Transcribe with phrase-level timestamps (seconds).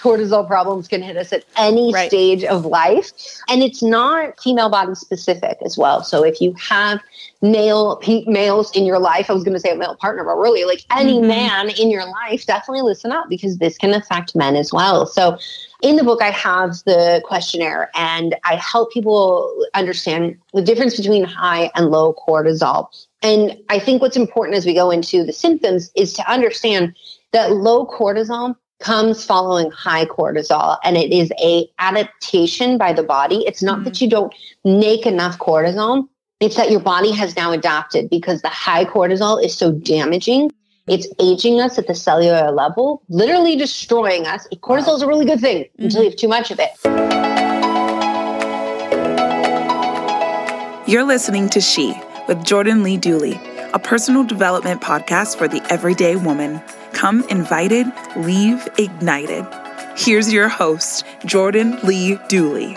[0.00, 2.08] Cortisol problems can hit us at any right.
[2.08, 3.12] stage of life.
[3.48, 6.02] And it's not female body specific as well.
[6.02, 7.00] So if you have
[7.42, 10.64] male males in your life, I was going to say a male partner, but really
[10.64, 11.28] like any mm-hmm.
[11.28, 15.06] man in your life, definitely listen up because this can affect men as well.
[15.06, 15.38] So
[15.82, 21.24] in the book, I have the questionnaire and I help people understand the difference between
[21.24, 22.88] high and low cortisol.
[23.22, 26.94] And I think what's important as we go into the symptoms is to understand
[27.32, 33.44] that low cortisol comes following high cortisol and it is a adaptation by the body.
[33.46, 33.84] It's not mm-hmm.
[33.84, 36.08] that you don't make enough cortisol.
[36.40, 40.50] It's that your body has now adapted because the high cortisol is so damaging.
[40.86, 44.48] It's aging us at the cellular level, literally destroying us.
[44.56, 44.94] Cortisol wow.
[44.96, 45.84] is a really good thing mm-hmm.
[45.84, 46.70] until you have too much of it.
[50.88, 51.94] You're listening to She
[52.26, 53.40] with Jordan Lee Dooley,
[53.72, 56.60] a personal development podcast for the everyday woman.
[56.92, 59.46] Come invited, leave ignited.
[59.96, 62.76] Here's your host, Jordan Lee Dooley.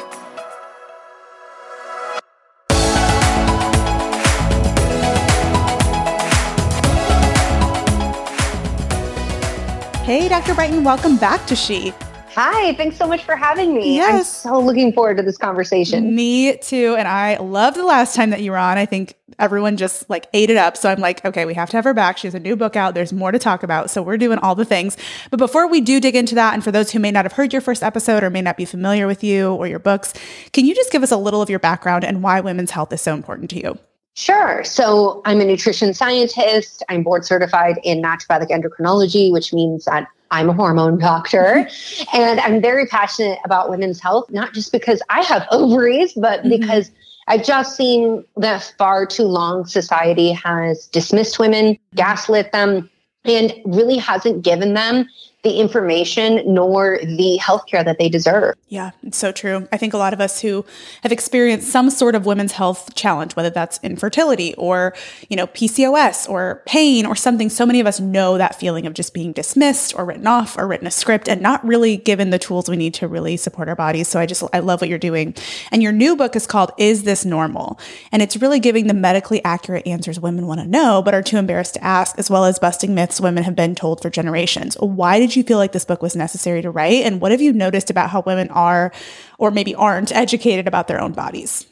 [10.05, 10.53] Hey, Dr.
[10.53, 11.93] Brighten, welcome back to She.
[12.35, 13.95] Hi, thanks so much for having me.
[13.95, 14.43] Yes.
[14.43, 16.15] I'm so looking forward to this conversation.
[16.15, 16.95] Me too.
[16.97, 18.77] And I loved the last time that you were on.
[18.79, 20.77] I think everyone just like ate it up.
[20.77, 22.17] So I'm like, okay, we have to have her back.
[22.17, 22.93] She has a new book out.
[22.93, 23.89] There's more to talk about.
[23.89, 24.97] So we're doing all the things.
[25.29, 27.53] But before we do dig into that, and for those who may not have heard
[27.53, 30.13] your first episode or may not be familiar with you or your books,
[30.51, 33.01] can you just give us a little of your background and why women's health is
[33.01, 33.77] so important to you?
[34.15, 34.63] Sure.
[34.63, 36.83] So I'm a nutrition scientist.
[36.87, 41.67] I'm board certified in naturopathic endocrinology, which means that I'm a hormone doctor
[42.13, 46.49] and I'm very passionate about women's health, not just because I have ovaries, but mm-hmm.
[46.49, 46.91] because
[47.27, 52.89] I've just seen that far too long society has dismissed women, gaslit them,
[53.25, 55.07] and really hasn't given them
[55.43, 58.55] the information nor the healthcare that they deserve.
[58.69, 59.67] Yeah, it's so true.
[59.71, 60.65] I think a lot of us who
[61.01, 64.95] have experienced some sort of women's health challenge, whether that's infertility or,
[65.29, 68.93] you know, PCOS or pain or something, so many of us know that feeling of
[68.93, 72.39] just being dismissed or written off or written a script and not really given the
[72.39, 74.07] tools we need to really support our bodies.
[74.07, 75.35] So I just, I love what you're doing.
[75.71, 77.77] And your new book is called Is This Normal?
[78.13, 81.37] And it's really giving the medically accurate answers women want to know, but are too
[81.37, 84.75] embarrassed to ask, as well as busting myths women have been told for generations.
[84.79, 87.03] Why did you feel like this book was necessary to write?
[87.03, 88.91] And what have you noticed about how women are,
[89.37, 91.65] or maybe aren't, educated about their own bodies?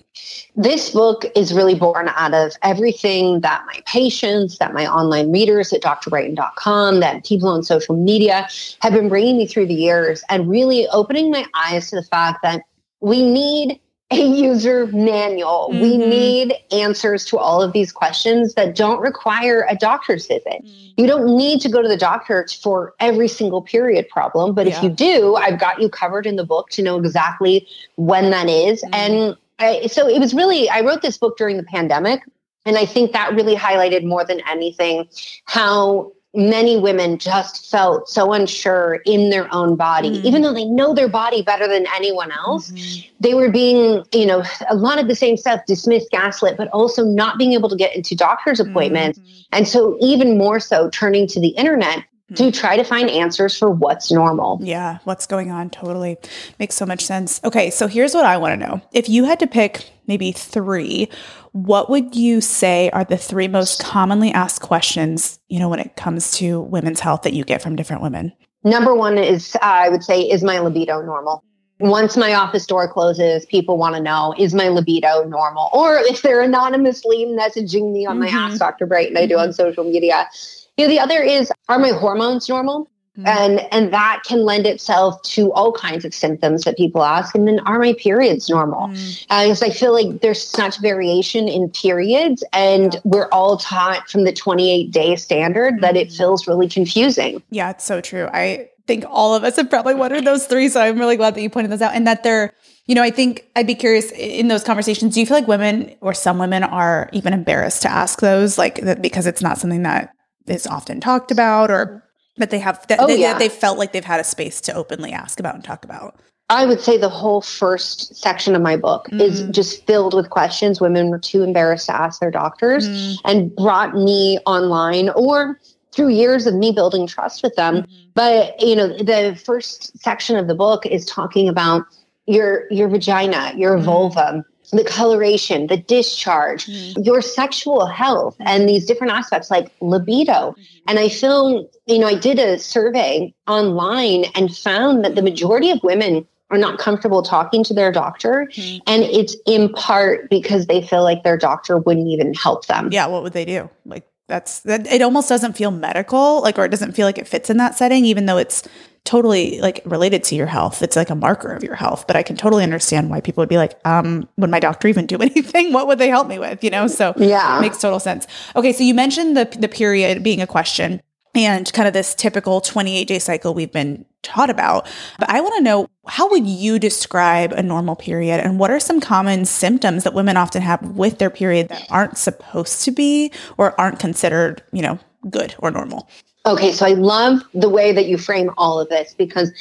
[0.56, 5.72] This book is really born out of everything that my patients, that my online readers
[5.72, 8.48] at drbrighten.com, that people on social media
[8.82, 12.42] have been bringing me through the years and really opening my eyes to the fact
[12.44, 12.64] that
[13.00, 13.80] we need
[14.12, 15.70] a user manual.
[15.72, 15.82] Mm-hmm.
[15.82, 20.64] We need answers to all of these questions that don't require a doctor's visit.
[20.98, 24.78] You don't need to go to the doctor for every single period problem, but yeah.
[24.78, 28.50] if you do, I've got you covered in the book to know exactly when that
[28.50, 28.84] is.
[28.84, 28.94] Mm-hmm.
[28.94, 32.22] And I, so it was really, I wrote this book during the pandemic.
[32.66, 35.08] And I think that really highlighted more than anything
[35.46, 40.26] how many women just felt so unsure in their own body mm-hmm.
[40.26, 43.14] even though they know their body better than anyone else mm-hmm.
[43.20, 47.04] they were being you know a lot of the same stuff dismissed gaslit but also
[47.04, 49.42] not being able to get into doctor's appointments mm-hmm.
[49.52, 52.06] and so even more so turning to the internet
[52.36, 52.52] to mm-hmm.
[52.52, 54.60] try to find answers for what's normal.
[54.62, 56.18] Yeah, what's going on totally
[56.60, 57.42] makes so much sense.
[57.44, 58.82] Okay, so here's what I want to know.
[58.94, 61.10] If you had to pick maybe 3,
[61.52, 65.96] what would you say are the three most commonly asked questions, you know, when it
[65.96, 68.34] comes to women's health that you get from different women?
[68.64, 71.44] Number 1 is uh, I would say is my libido normal?
[71.82, 75.70] once my office door closes, people want to know, is my libido normal?
[75.74, 78.36] Or if they're anonymously messaging me on mm-hmm.
[78.36, 78.86] my Ask Dr.
[78.86, 79.54] Brighten I do on mm-hmm.
[79.54, 80.28] social media,
[80.78, 82.90] you know, the other is, are my hormones normal?
[83.18, 83.28] Mm-hmm.
[83.28, 87.36] And and that can lend itself to all kinds of symptoms that people ask.
[87.36, 88.88] And then are my periods normal?
[88.88, 89.26] Mm.
[89.30, 93.00] Uh, because I feel like there's such variation in periods, and yeah.
[93.04, 95.82] we're all taught from the 28 day standard mm.
[95.82, 96.18] that it mm.
[96.18, 97.44] feels really confusing.
[97.50, 98.30] Yeah, it's so true.
[98.32, 100.70] I think all of us have probably wondered those three.
[100.70, 102.54] So I'm really glad that you pointed those out and that they're
[102.88, 105.14] you know, I think I'd be curious in those conversations.
[105.14, 108.82] Do you feel like women or some women are even embarrassed to ask those, like
[108.82, 110.14] that because it's not something that
[110.48, 112.04] is often talked about, or
[112.38, 113.38] that they have that, oh, they, yeah.
[113.38, 116.20] they felt like they've had a space to openly ask about and talk about?
[116.50, 119.22] I would say the whole first section of my book mm-hmm.
[119.22, 123.16] is just filled with questions women were too embarrassed to ask their doctors mm-hmm.
[123.24, 125.60] and brought me online or
[125.94, 127.78] through years of me building trust with them.
[127.78, 128.10] Mm-hmm.
[128.16, 131.86] But, you know, the first section of the book is talking about
[132.28, 133.86] your your vagina, your mm-hmm.
[133.86, 137.02] vulva, the coloration, the discharge, mm-hmm.
[137.02, 140.32] your sexual health, and these different aspects like libido.
[140.32, 140.62] Mm-hmm.
[140.88, 145.72] And I feel, you know, I did a survey online and found that the majority
[145.72, 148.50] of women are not comfortable talking to their doctor.
[148.52, 148.80] Mm-hmm.
[148.88, 152.90] And it's in part because they feel like their doctor wouldn't even help them.
[152.92, 153.08] Yeah.
[153.08, 153.70] What would they do?
[153.86, 157.28] Like, that's that it almost doesn't feel medical like or it doesn't feel like it
[157.28, 158.64] fits in that setting even though it's
[159.04, 160.82] totally like related to your health.
[160.82, 162.06] It's like a marker of your health.
[162.08, 165.06] But I can totally understand why people would be like, um, would my doctor even
[165.06, 165.74] do anything?
[165.74, 166.64] What would they help me with?
[166.64, 166.88] You know?
[166.88, 168.28] So yeah, makes total sense.
[168.56, 168.74] Okay.
[168.74, 171.02] So you mentioned the the period being a question
[171.34, 174.88] and kind of this typical 28 day cycle we've been taught about.
[175.18, 178.80] But I want to know how would you describe a normal period and what are
[178.80, 183.32] some common symptoms that women often have with their period that aren't supposed to be
[183.58, 185.00] or aren't considered, you know,
[185.30, 186.10] good or normal?
[186.46, 189.52] Okay, so I love the way that you frame all of this because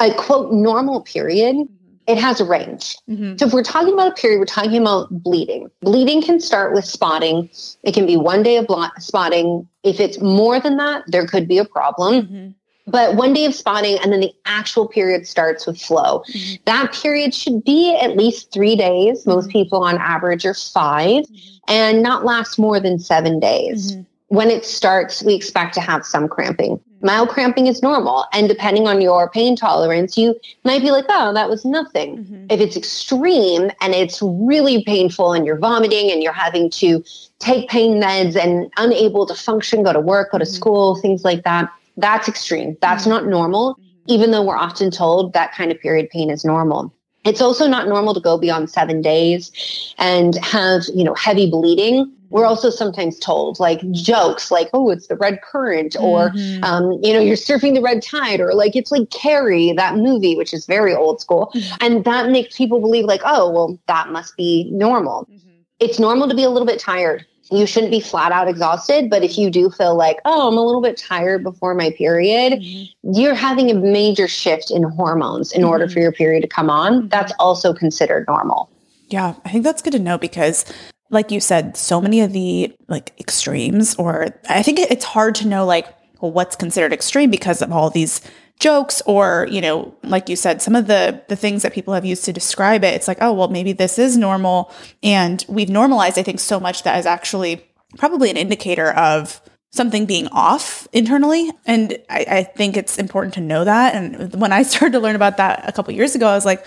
[0.00, 1.74] a quote normal period mm-hmm.
[2.06, 2.96] it has a range.
[3.08, 3.36] Mm-hmm.
[3.36, 5.70] So if we're talking about a period, we're talking about bleeding.
[5.80, 7.50] Bleeding can start with spotting.
[7.82, 8.66] It can be one day of
[8.98, 9.68] spotting.
[9.82, 12.22] If it's more than that, there could be a problem.
[12.22, 12.48] Mm-hmm.
[12.88, 16.22] But one day of spotting and then the actual period starts with flow.
[16.30, 16.62] Mm-hmm.
[16.66, 19.26] That period should be at least three days.
[19.26, 19.52] Most mm-hmm.
[19.52, 21.34] people on average are 5 mm-hmm.
[21.68, 23.96] and not last more than seven days
[24.28, 26.80] when it starts, we expect to have some cramping.
[27.02, 28.26] Mild cramping is normal.
[28.32, 30.34] And depending on your pain tolerance, you
[30.64, 32.18] might be like, oh, that was nothing.
[32.18, 32.46] Mm-hmm.
[32.50, 37.04] If it's extreme and it's really painful and you're vomiting and you're having to
[37.38, 40.54] take pain meds and unable to function, go to work, go to mm-hmm.
[40.54, 42.76] school, things like that, that's extreme.
[42.80, 43.10] That's mm-hmm.
[43.10, 43.84] not normal, mm-hmm.
[44.08, 46.92] even though we're often told that kind of period pain is normal.
[47.24, 49.50] It's also not normal to go beyond seven days
[49.98, 55.06] and have, you know, heavy bleeding we're also sometimes told like jokes like oh it's
[55.06, 56.64] the red current or mm-hmm.
[56.64, 60.36] um, you know you're surfing the red tide or like it's like carrie that movie
[60.36, 61.76] which is very old school mm-hmm.
[61.80, 65.50] and that makes people believe like oh well that must be normal mm-hmm.
[65.80, 69.22] it's normal to be a little bit tired you shouldn't be flat out exhausted but
[69.22, 73.12] if you do feel like oh i'm a little bit tired before my period mm-hmm.
[73.12, 76.00] you're having a major shift in hormones in order for mm-hmm.
[76.00, 78.68] your period to come on that's also considered normal
[79.08, 80.64] yeah, I think that's good to know because
[81.10, 85.46] like you said, so many of the like extremes, or I think it's hard to
[85.46, 85.86] know like
[86.20, 88.20] well, what's considered extreme because of all these
[88.58, 92.04] jokes or you know like you said some of the the things that people have
[92.04, 92.94] used to describe it.
[92.94, 94.72] It's like oh well maybe this is normal.
[95.02, 97.64] And we've normalized i think so much that is actually
[97.98, 101.50] probably an indicator of something being off internally.
[101.66, 103.94] And I, I think it's important to know that.
[103.94, 106.64] And when i started to learn about that a couple years ago i was like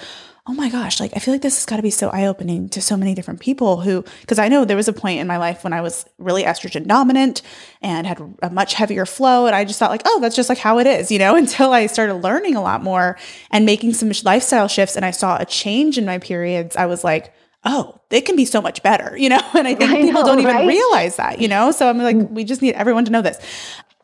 [0.49, 2.69] oh my gosh, like I feel like this has got to be so eye opening
[2.69, 5.37] to so many different people who, because I know there was a point in my
[5.37, 7.43] life when I was really estrogen dominant
[7.83, 9.45] and had a much heavier flow.
[9.45, 11.71] And I just thought, like, oh, that's just like how it is, you know, until
[11.71, 13.15] I started learning a lot more
[13.51, 16.75] and making some lifestyle shifts and I saw a change in my periods.
[16.75, 17.31] I was like,
[17.63, 19.41] oh, they can be so much better, you know?
[19.53, 20.67] And I think I people know, don't even right?
[20.67, 21.69] realize that, you know?
[21.69, 23.37] So I'm like, we just need everyone to know this.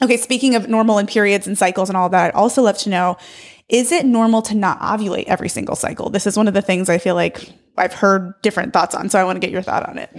[0.04, 2.90] Okay, speaking of normal and periods and cycles and all that, I'd also love to
[2.90, 3.18] know
[3.70, 6.10] is it normal to not ovulate every single cycle?
[6.10, 9.10] This is one of the things I feel like I've heard different thoughts on.
[9.10, 10.10] So I want to get your thought on it.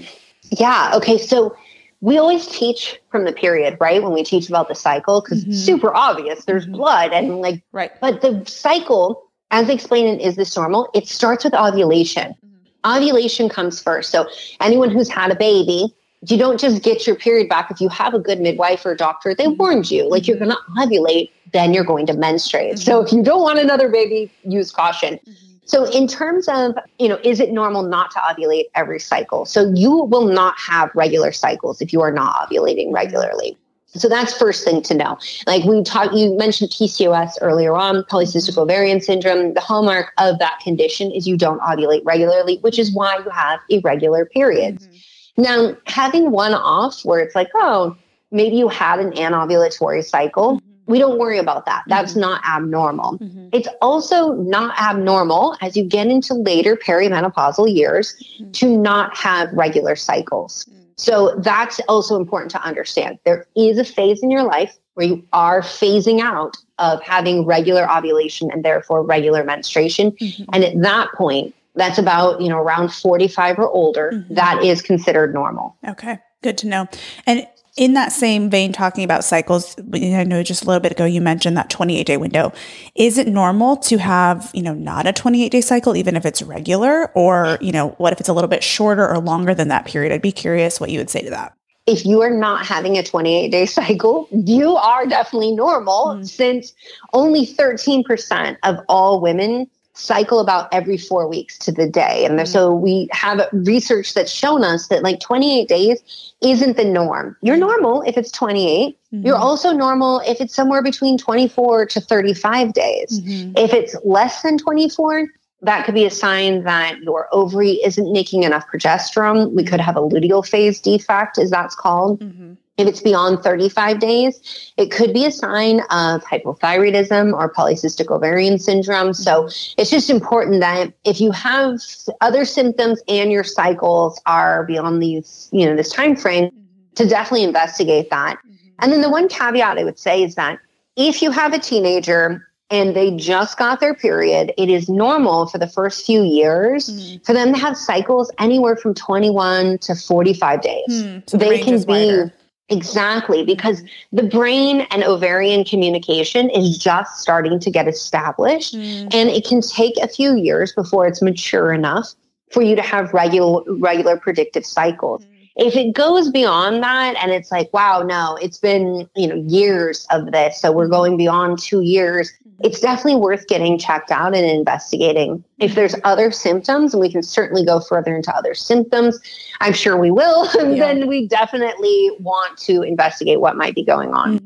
[0.50, 0.92] Yeah.
[0.94, 1.18] Okay.
[1.18, 1.56] So
[2.00, 4.02] we always teach from the period, right?
[4.02, 5.52] When we teach about the cycle, because mm-hmm.
[5.52, 6.44] super obvious.
[6.44, 6.74] There's mm-hmm.
[6.76, 7.92] blood and like, right.
[8.00, 10.90] But the cycle, as explained in Is This Normal?
[10.94, 12.34] It starts with ovulation.
[12.44, 12.96] Mm-hmm.
[12.96, 14.10] Ovulation comes first.
[14.10, 14.28] So
[14.60, 15.94] anyone who's had a baby,
[16.28, 19.34] you don't just get your period back if you have a good midwife or doctor.
[19.34, 19.56] They mm-hmm.
[19.56, 20.50] warned you, like you're mm-hmm.
[20.50, 22.74] going to ovulate then you're going to menstruate.
[22.74, 22.82] Mm-hmm.
[22.82, 25.14] So if you don't want another baby, use caution.
[25.14, 25.32] Mm-hmm.
[25.64, 29.46] So in terms of, you know, is it normal not to ovulate every cycle?
[29.46, 33.56] So you will not have regular cycles if you are not ovulating regularly.
[33.86, 35.18] So that's first thing to know.
[35.46, 38.60] Like we talked, you mentioned PCOS earlier on, polycystic mm-hmm.
[38.60, 39.54] ovarian syndrome.
[39.54, 43.58] The hallmark of that condition is you don't ovulate regularly, which is why you have
[43.70, 44.86] irregular periods.
[44.86, 44.95] Mm-hmm.
[45.36, 47.96] Now, having one off where it's like, oh,
[48.30, 51.84] maybe you had an anovulatory cycle, mm-hmm we don't worry about that.
[51.88, 52.20] That's mm-hmm.
[52.20, 53.18] not abnormal.
[53.18, 53.48] Mm-hmm.
[53.52, 58.50] It's also not abnormal as you get into later perimenopausal years mm-hmm.
[58.52, 60.64] to not have regular cycles.
[60.64, 60.84] Mm.
[60.96, 63.18] So that's also important to understand.
[63.24, 67.90] There is a phase in your life where you are phasing out of having regular
[67.90, 70.12] ovulation and therefore regular menstruation.
[70.12, 70.44] Mm-hmm.
[70.52, 74.34] And at that point, that's about, you know, around 45 or older, mm-hmm.
[74.34, 75.76] that is considered normal.
[75.86, 76.18] Okay.
[76.42, 76.88] Good to know.
[77.26, 81.04] And in that same vein, talking about cycles, I know just a little bit ago
[81.04, 82.52] you mentioned that 28 day window.
[82.94, 86.40] Is it normal to have, you know, not a 28 day cycle, even if it's
[86.42, 87.10] regular?
[87.12, 90.12] Or, you know, what if it's a little bit shorter or longer than that period?
[90.12, 91.52] I'd be curious what you would say to that.
[91.86, 96.26] If you are not having a 28 day cycle, you are definitely normal mm.
[96.26, 96.72] since
[97.12, 102.24] only 13% of all women cycle about every four weeks to the day.
[102.24, 107.36] And so we have research that's shown us that like 28 days isn't the norm.
[107.42, 107.60] You're mm-hmm.
[107.60, 108.96] normal if it's 28.
[108.96, 109.26] Mm-hmm.
[109.26, 113.20] You're also normal if it's somewhere between 24 to 35 days.
[113.20, 113.56] Mm-hmm.
[113.56, 115.28] If it's less than 24,
[115.62, 119.52] that could be a sign that your ovary isn't making enough progesterone.
[119.52, 122.20] We could have a luteal phase defect, as that's called.
[122.20, 122.54] Mm-hmm.
[122.76, 128.58] If it's beyond 35 days, it could be a sign of hypothyroidism or polycystic ovarian
[128.58, 129.14] syndrome.
[129.14, 129.80] So mm-hmm.
[129.80, 131.80] it's just important that if you have
[132.20, 136.94] other symptoms and your cycles are beyond these, you know, this time frame, mm-hmm.
[136.96, 138.36] to definitely investigate that.
[138.38, 138.68] Mm-hmm.
[138.80, 140.58] And then the one caveat I would say is that
[140.96, 145.58] if you have a teenager and they just got their period, it is normal for
[145.58, 147.24] the first few years mm.
[147.24, 150.84] for them to have cycles anywhere from 21 to 45 days.
[150.90, 152.32] Mm, so the they can be wider.
[152.68, 153.82] Exactly, because
[154.12, 159.02] the brain and ovarian communication is just starting to get established, mm.
[159.14, 162.14] and it can take a few years before it's mature enough
[162.50, 165.24] for you to have regular regular predictive cycles.
[165.24, 165.35] Mm.
[165.56, 170.06] If it goes beyond that and it's like, wow, no, it's been, you know, years
[170.10, 172.66] of this, so we're going beyond 2 years, mm-hmm.
[172.66, 175.42] it's definitely worth getting checked out and investigating.
[175.58, 175.76] If mm-hmm.
[175.76, 179.18] there's other symptoms, and we can certainly go further into other symptoms,
[179.60, 180.74] I'm sure we will, yeah.
[180.74, 184.38] then we definitely want to investigate what might be going on.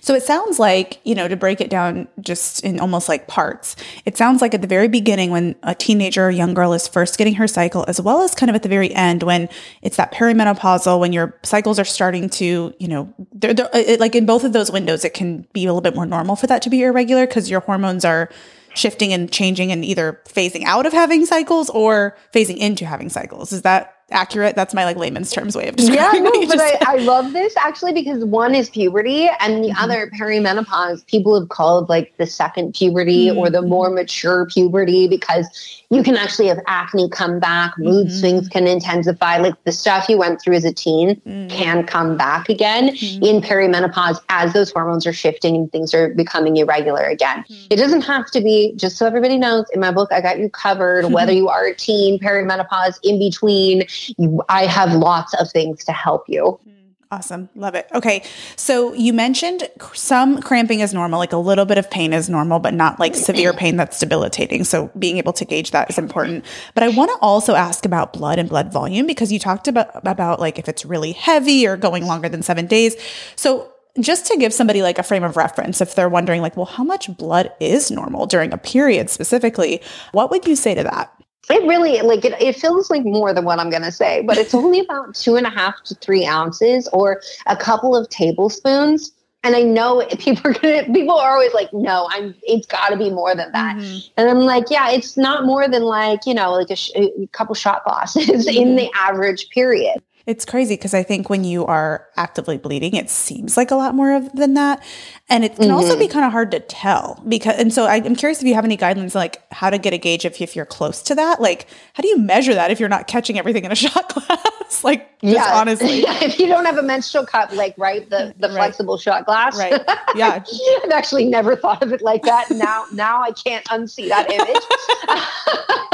[0.00, 3.76] So it sounds like, you know, to break it down just in almost like parts,
[4.04, 7.18] it sounds like at the very beginning when a teenager or young girl is first
[7.18, 9.48] getting her cycle, as well as kind of at the very end when
[9.82, 14.14] it's that perimenopausal, when your cycles are starting to, you know, they're, they're it, like
[14.14, 16.62] in both of those windows, it can be a little bit more normal for that
[16.62, 18.30] to be irregular because your hormones are
[18.74, 23.52] shifting and changing and either phasing out of having cycles or phasing into having cycles.
[23.52, 24.56] Is that accurate.
[24.56, 26.24] That's my like layman's terms way of describing.
[26.24, 29.82] Yeah, no, but I, I, love this actually because one is puberty and the mm-hmm.
[29.82, 31.06] other perimenopause.
[31.06, 33.38] People have called like the second puberty mm-hmm.
[33.38, 38.16] or the more mature puberty because you can actually have acne come back, mood mm-hmm.
[38.16, 39.38] swings can intensify.
[39.38, 41.48] Like the stuff you went through as a teen mm-hmm.
[41.48, 43.24] can come back again mm-hmm.
[43.24, 47.42] in perimenopause as those hormones are shifting and things are becoming irregular again.
[47.42, 47.66] Mm-hmm.
[47.70, 50.48] It doesn't have to be, just so everybody knows, in my book, I got you
[50.48, 53.84] covered, whether you are a teen, perimenopause, in between,
[54.16, 56.58] you, I have lots of things to help you.
[56.68, 57.48] Mm, awesome.
[57.54, 57.88] Love it.
[57.94, 58.22] Okay.
[58.56, 62.58] So you mentioned some cramping is normal, like a little bit of pain is normal,
[62.58, 64.64] but not like severe pain that's debilitating.
[64.64, 66.44] So being able to gauge that is important.
[66.74, 69.90] But I want to also ask about blood and blood volume because you talked about,
[70.06, 72.96] about like if it's really heavy or going longer than seven days.
[73.36, 76.66] So just to give somebody like a frame of reference, if they're wondering like, well,
[76.66, 81.12] how much blood is normal during a period specifically, what would you say to that?
[81.48, 84.54] It really like it, it feels like more than what I'm gonna say, but it's
[84.54, 89.12] only about two and a half to three ounces or a couple of tablespoons.
[89.42, 93.10] And I know people are gonna people are always like, no, I'm it's gotta be
[93.10, 93.76] more than that.
[93.76, 94.08] Mm-hmm.
[94.16, 97.26] And I'm like, yeah, it's not more than like, you know, like a, sh- a
[97.32, 98.56] couple shot glasses mm-hmm.
[98.56, 100.02] in the average period.
[100.30, 103.96] It's crazy because I think when you are actively bleeding, it seems like a lot
[103.96, 104.80] more of, than that.
[105.28, 105.74] And it can mm-hmm.
[105.74, 108.54] also be kind of hard to tell because, and so I, am curious if you
[108.54, 111.40] have any guidelines like how to get a gauge if, if you're close to that.
[111.40, 114.84] Like, how do you measure that if you're not catching everything in a shot glass?
[114.84, 115.88] like, yeah, honestly.
[116.06, 118.54] if you don't have a menstrual cup, like, right, the, the right.
[118.54, 119.58] flexible shot glass.
[119.58, 119.82] Right.
[120.14, 120.44] Yeah.
[120.84, 122.52] I've actually never thought of it like that.
[122.52, 125.89] Now, now I can't unsee that image.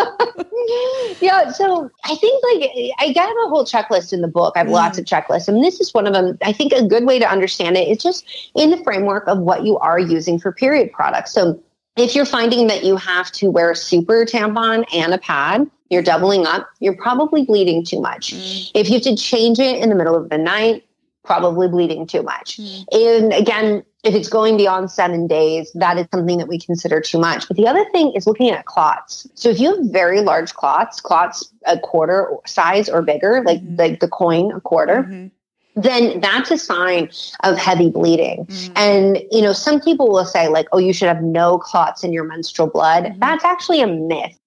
[1.20, 1.50] yeah.
[1.50, 4.54] So I think like I got a whole checklist in the book.
[4.56, 4.72] I have mm.
[4.72, 6.38] lots of checklists, and this is one of them.
[6.42, 9.64] I think a good way to understand it is just in the framework of what
[9.64, 11.32] you are using for period products.
[11.32, 11.60] So
[11.96, 16.02] if you're finding that you have to wear a super tampon and a pad, you're
[16.02, 18.34] doubling up, you're probably bleeding too much.
[18.34, 18.70] Mm.
[18.74, 20.84] If you have to change it in the middle of the night,
[21.24, 22.58] probably bleeding too much.
[22.58, 22.84] Mm.
[22.92, 27.18] And again, if it's going beyond seven days, that is something that we consider too
[27.18, 27.48] much.
[27.48, 29.26] But the other thing is looking at clots.
[29.34, 33.76] So if you have very large clots, clots a quarter size or bigger, like mm-hmm.
[33.76, 35.26] like the coin a quarter, mm-hmm.
[35.74, 37.10] then that's a sign
[37.42, 38.46] of heavy bleeding.
[38.46, 38.72] Mm-hmm.
[38.76, 42.12] And, you know, some people will say, like, oh, you should have no clots in
[42.12, 43.04] your menstrual blood.
[43.04, 43.18] Mm-hmm.
[43.18, 44.38] That's actually a myth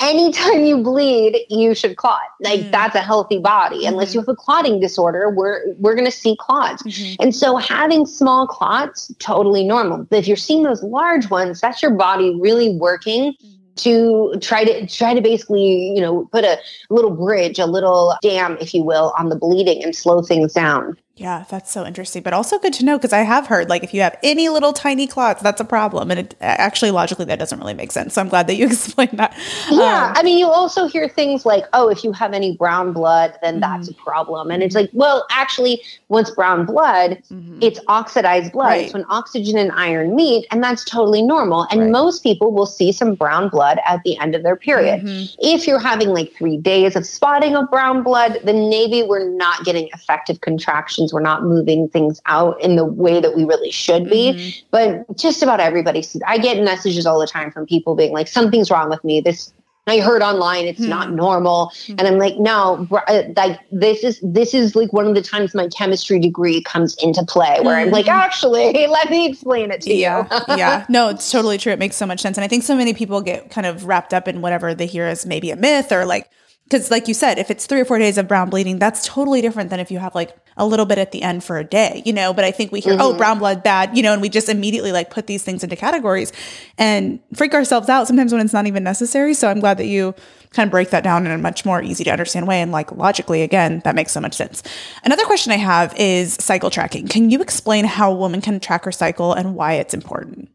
[0.00, 2.20] anytime you bleed, you should clot.
[2.40, 2.70] Like mm.
[2.70, 3.78] that's a healthy body.
[3.78, 3.88] Mm-hmm.
[3.88, 6.82] Unless you have a clotting disorder, we're we're going to see clots.
[6.82, 7.22] Mm-hmm.
[7.22, 10.04] And so having small clots totally normal.
[10.04, 13.74] But if you're seeing those large ones, that's your body really working mm-hmm.
[13.76, 16.58] to try to try to basically, you know, put a
[16.90, 20.96] little bridge, a little dam if you will on the bleeding and slow things down.
[21.18, 23.94] Yeah, that's so interesting, but also good to know because I have heard like if
[23.94, 27.58] you have any little tiny clots, that's a problem, and it actually logically that doesn't
[27.58, 28.12] really make sense.
[28.12, 29.34] So I'm glad that you explained that.
[29.70, 32.92] Yeah, um, I mean, you also hear things like, "Oh, if you have any brown
[32.92, 33.60] blood, then mm-hmm.
[33.60, 37.60] that's a problem," and it's like, well, actually, once brown blood, mm-hmm.
[37.62, 38.66] it's oxidized blood.
[38.66, 38.84] Right.
[38.84, 41.66] It's when oxygen and iron meet, and that's totally normal.
[41.70, 41.90] And right.
[41.90, 45.00] most people will see some brown blood at the end of their period.
[45.00, 45.34] Mm-hmm.
[45.38, 49.64] If you're having like three days of spotting of brown blood, then maybe we're not
[49.64, 54.08] getting effective contractions we're not moving things out in the way that we really should
[54.08, 54.32] be.
[54.32, 54.66] Mm-hmm.
[54.70, 58.70] But just about everybody, I get messages all the time from people being like, something's
[58.70, 59.20] wrong with me.
[59.20, 59.52] This
[59.88, 60.90] I heard online it's mm-hmm.
[60.90, 61.94] not normal, mm-hmm.
[61.98, 65.54] and I'm like, no, uh, like this is this is like one of the times
[65.54, 68.18] my chemistry degree comes into play, where I'm like, mm-hmm.
[68.18, 70.26] actually, let me explain it to yeah.
[70.48, 70.56] you.
[70.56, 71.72] yeah, no, it's totally true.
[71.72, 74.12] It makes so much sense, and I think so many people get kind of wrapped
[74.12, 76.28] up in whatever they hear as maybe a myth or like
[76.68, 79.40] because like you said if it's three or four days of brown bleeding that's totally
[79.40, 82.02] different than if you have like a little bit at the end for a day
[82.04, 82.32] you know?
[82.32, 83.14] But i think we hear oh, mm-hmm.
[83.14, 85.76] oh brown blood bad you know and we just immediately like put these things into
[85.76, 86.32] categories
[86.78, 89.34] and freak ourselves out sometimes when it's not even necessary.
[89.34, 90.14] So i'm glad that you
[90.50, 92.90] kind of break that down in a much more easy to understand way and like
[92.92, 94.62] logically again that makes so much sense.
[95.04, 97.08] Another question i have is cycle tracking.
[97.08, 100.50] Can you explain how a woman can track her cycle and why it's important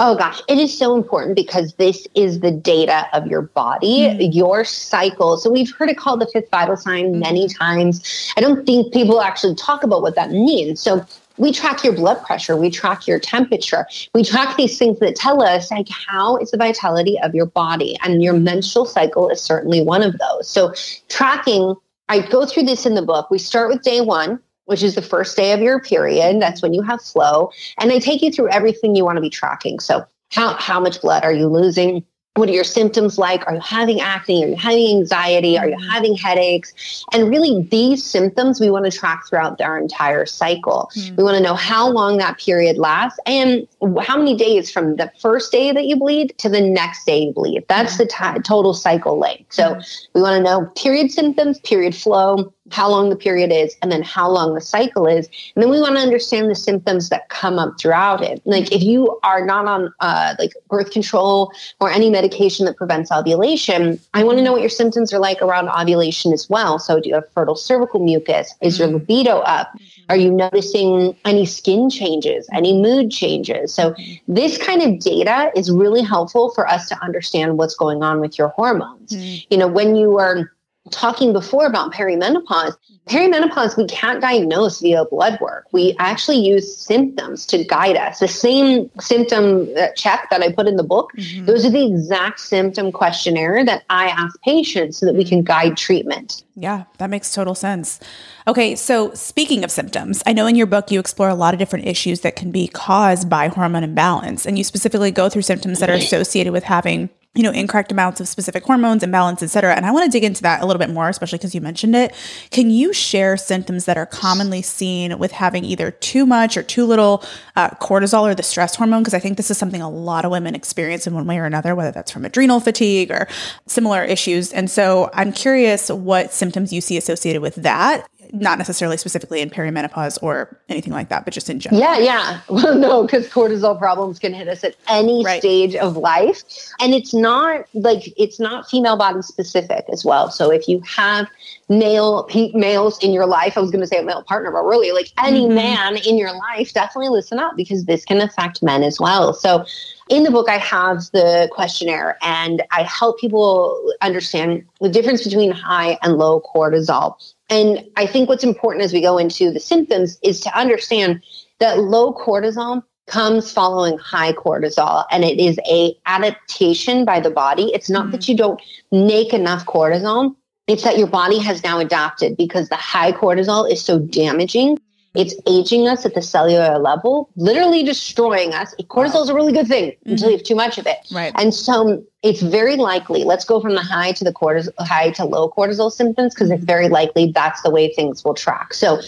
[0.00, 4.32] Oh gosh, it is so important because this is the data of your body, mm-hmm.
[4.32, 5.36] your cycle.
[5.36, 7.18] So we've heard it called the fifth vital sign mm-hmm.
[7.18, 8.32] many times.
[8.36, 10.80] I don't think people actually talk about what that means.
[10.80, 11.04] So
[11.36, 15.42] we track your blood pressure, we track your temperature, we track these things that tell
[15.42, 19.80] us like how is the vitality of your body, and your menstrual cycle is certainly
[19.80, 20.48] one of those.
[20.48, 20.74] So
[21.08, 21.74] tracking,
[22.08, 23.30] I go through this in the book.
[23.30, 26.40] We start with day one which is the first day of your period.
[26.42, 27.50] That's when you have flow.
[27.78, 29.80] And they take you through everything you want to be tracking.
[29.80, 32.04] So, how, how much blood are you losing?
[32.34, 33.44] What are your symptoms like?
[33.46, 34.44] Are you having acne?
[34.44, 35.58] Are you having anxiety?
[35.58, 35.90] Are you mm-hmm.
[35.90, 37.02] having headaches?
[37.12, 40.90] And really, these symptoms we want to track throughout our entire cycle.
[40.94, 41.16] Mm-hmm.
[41.16, 43.66] We want to know how long that period lasts and
[44.02, 47.32] how many days from the first day that you bleed to the next day you
[47.32, 47.64] bleed.
[47.68, 48.32] That's mm-hmm.
[48.34, 49.54] the t- total cycle length.
[49.54, 49.80] So, mm-hmm.
[50.14, 54.02] we want to know period symptoms, period flow, how long the period is and then
[54.02, 55.28] how long the cycle is.
[55.54, 58.40] And then we want to understand the symptoms that come up throughout it.
[58.44, 63.10] Like if you are not on uh, like birth control or any medication that prevents
[63.10, 66.78] ovulation i want to know what your symptoms are like around ovulation as well.
[66.78, 68.54] So do you have fertile cervical mucus?
[68.60, 68.98] Is your mm-hmm.
[68.98, 69.68] libido up?
[69.68, 70.04] Mm-hmm.
[70.10, 73.74] are you noticing any skin changes any mood changes?
[73.74, 74.32] So mm-hmm.
[74.32, 78.38] this kind of data is really helpful for us to understand what's going on with
[78.38, 79.14] your hormones.
[79.50, 80.50] You know when you are
[80.90, 85.66] talking before about perimenopause, perimenopause we can't diagnose via blood work.
[85.72, 88.20] We actually use symptoms to guide us.
[88.20, 91.46] The same symptom uh, check that I put in the book, mm-hmm.
[91.46, 95.76] those are the exact symptom questionnaire that I ask patients so that we can guide
[95.76, 96.44] treatment.
[96.54, 98.00] Yeah, that makes total sense.
[98.46, 101.58] Okay, so speaking of symptoms, I know in your book you explore a lot of
[101.58, 105.78] different issues that can be caused by hormone imbalance, and you specifically go through symptoms
[105.78, 109.72] that are associated with having you know, incorrect amounts of specific hormones, imbalance, et cetera.
[109.72, 111.94] And I want to dig into that a little bit more, especially because you mentioned
[111.94, 112.12] it.
[112.50, 116.84] Can you share symptoms that are commonly seen with having either too much or too
[116.84, 117.22] little
[117.54, 119.02] uh, cortisol or the stress hormone?
[119.02, 121.44] Because I think this is something a lot of women experience in one way or
[121.44, 123.28] another, whether that's from adrenal fatigue or
[123.66, 124.52] similar issues.
[124.52, 129.50] And so I'm curious what symptoms you see associated with that not necessarily specifically in
[129.50, 131.80] perimenopause or anything like that, but just in general.
[131.80, 132.40] Yeah, yeah.
[132.48, 135.40] Well, no, because cortisol problems can hit us at any right.
[135.40, 136.42] stage of life.
[136.80, 140.30] And it's not like it's not female body specific as well.
[140.30, 141.28] So if you have
[141.68, 144.92] male males in your life, I was going to say a male partner, but really
[144.92, 145.54] like any mm-hmm.
[145.54, 149.32] man in your life, definitely listen up because this can affect men as well.
[149.34, 149.64] So
[150.08, 155.50] in the book, I have the questionnaire and I help people understand the difference between
[155.50, 157.16] high and low cortisol.
[157.50, 161.22] And I think what's important as we go into the symptoms is to understand
[161.58, 167.70] that low cortisol comes following high cortisol and it is a adaptation by the body.
[167.74, 168.12] It's not mm-hmm.
[168.12, 168.60] that you don't
[168.92, 170.34] make enough cortisol.
[170.66, 174.78] It's that your body has now adapted because the high cortisol is so damaging
[175.14, 178.74] it's aging us at the cellular level, literally destroying us.
[178.84, 179.22] Cortisol wow.
[179.22, 180.10] is a really good thing mm-hmm.
[180.12, 180.98] until you have too much of it.
[181.10, 181.32] Right.
[181.36, 185.24] And so it's very likely, let's go from the high to the cortisol, high to
[185.24, 188.74] low cortisol symptoms, because it's very likely that's the way things will track.
[188.74, 189.00] So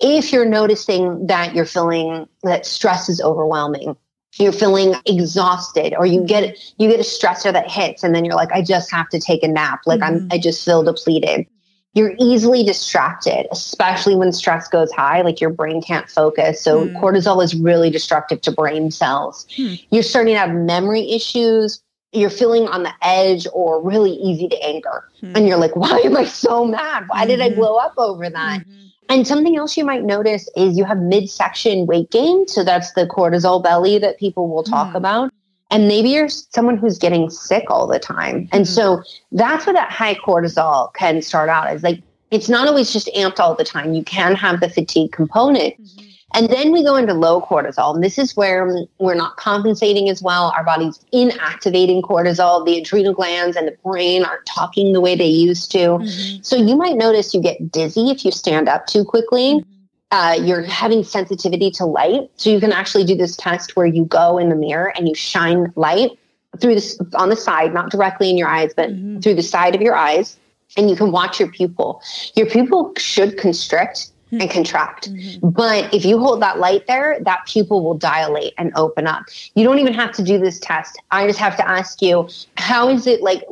[0.00, 3.96] if you're noticing that you're feeling that stress is overwhelming,
[4.38, 8.36] you're feeling exhausted or you get you get a stressor that hits and then you're
[8.36, 10.24] like I just have to take a nap, like mm-hmm.
[10.24, 11.46] I'm I just feel depleted.
[11.94, 16.60] You're easily distracted, especially when stress goes high, like your brain can't focus.
[16.60, 17.00] So mm.
[17.00, 19.46] cortisol is really destructive to brain cells.
[19.56, 19.84] Mm.
[19.90, 24.62] You're starting to have memory issues you're feeling on the edge or really easy to
[24.64, 25.04] anger.
[25.22, 25.36] Mm-hmm.
[25.36, 27.04] And you're like, why am I so mad?
[27.08, 27.60] Why did I mm-hmm.
[27.60, 28.60] blow up over that?
[28.60, 28.84] Mm-hmm.
[29.10, 32.46] And something else you might notice is you have midsection weight gain.
[32.46, 34.96] So that's the cortisol belly that people will talk mm.
[34.96, 35.32] about.
[35.70, 38.48] And maybe you're someone who's getting sick all the time.
[38.52, 38.74] And mm-hmm.
[38.74, 39.02] so
[39.32, 41.74] that's where that high cortisol can start out.
[41.74, 43.92] Is like, it's not always just amped all the time.
[43.92, 45.74] You can have the fatigue component.
[45.80, 46.04] Mm-hmm.
[46.34, 47.94] And then we go into low cortisol.
[47.94, 50.52] And this is where we're not compensating as well.
[50.54, 52.64] Our body's inactivating cortisol.
[52.66, 55.78] The adrenal glands and the brain aren't talking the way they used to.
[55.78, 56.42] Mm-hmm.
[56.42, 59.64] So you might notice you get dizzy if you stand up too quickly.
[60.10, 62.30] Uh, you're having sensitivity to light.
[62.36, 65.14] So you can actually do this test where you go in the mirror and you
[65.14, 66.12] shine light
[66.60, 69.20] through this on the side, not directly in your eyes, but mm-hmm.
[69.20, 70.38] through the side of your eyes.
[70.76, 72.02] And you can watch your pupil.
[72.34, 74.50] Your pupil should constrict and mm-hmm.
[74.50, 75.10] contract.
[75.10, 75.48] Mm-hmm.
[75.50, 79.24] But if you hold that light there, that pupil will dilate and open up.
[79.54, 81.00] You don't even have to do this test.
[81.10, 83.42] I just have to ask you, how is it like?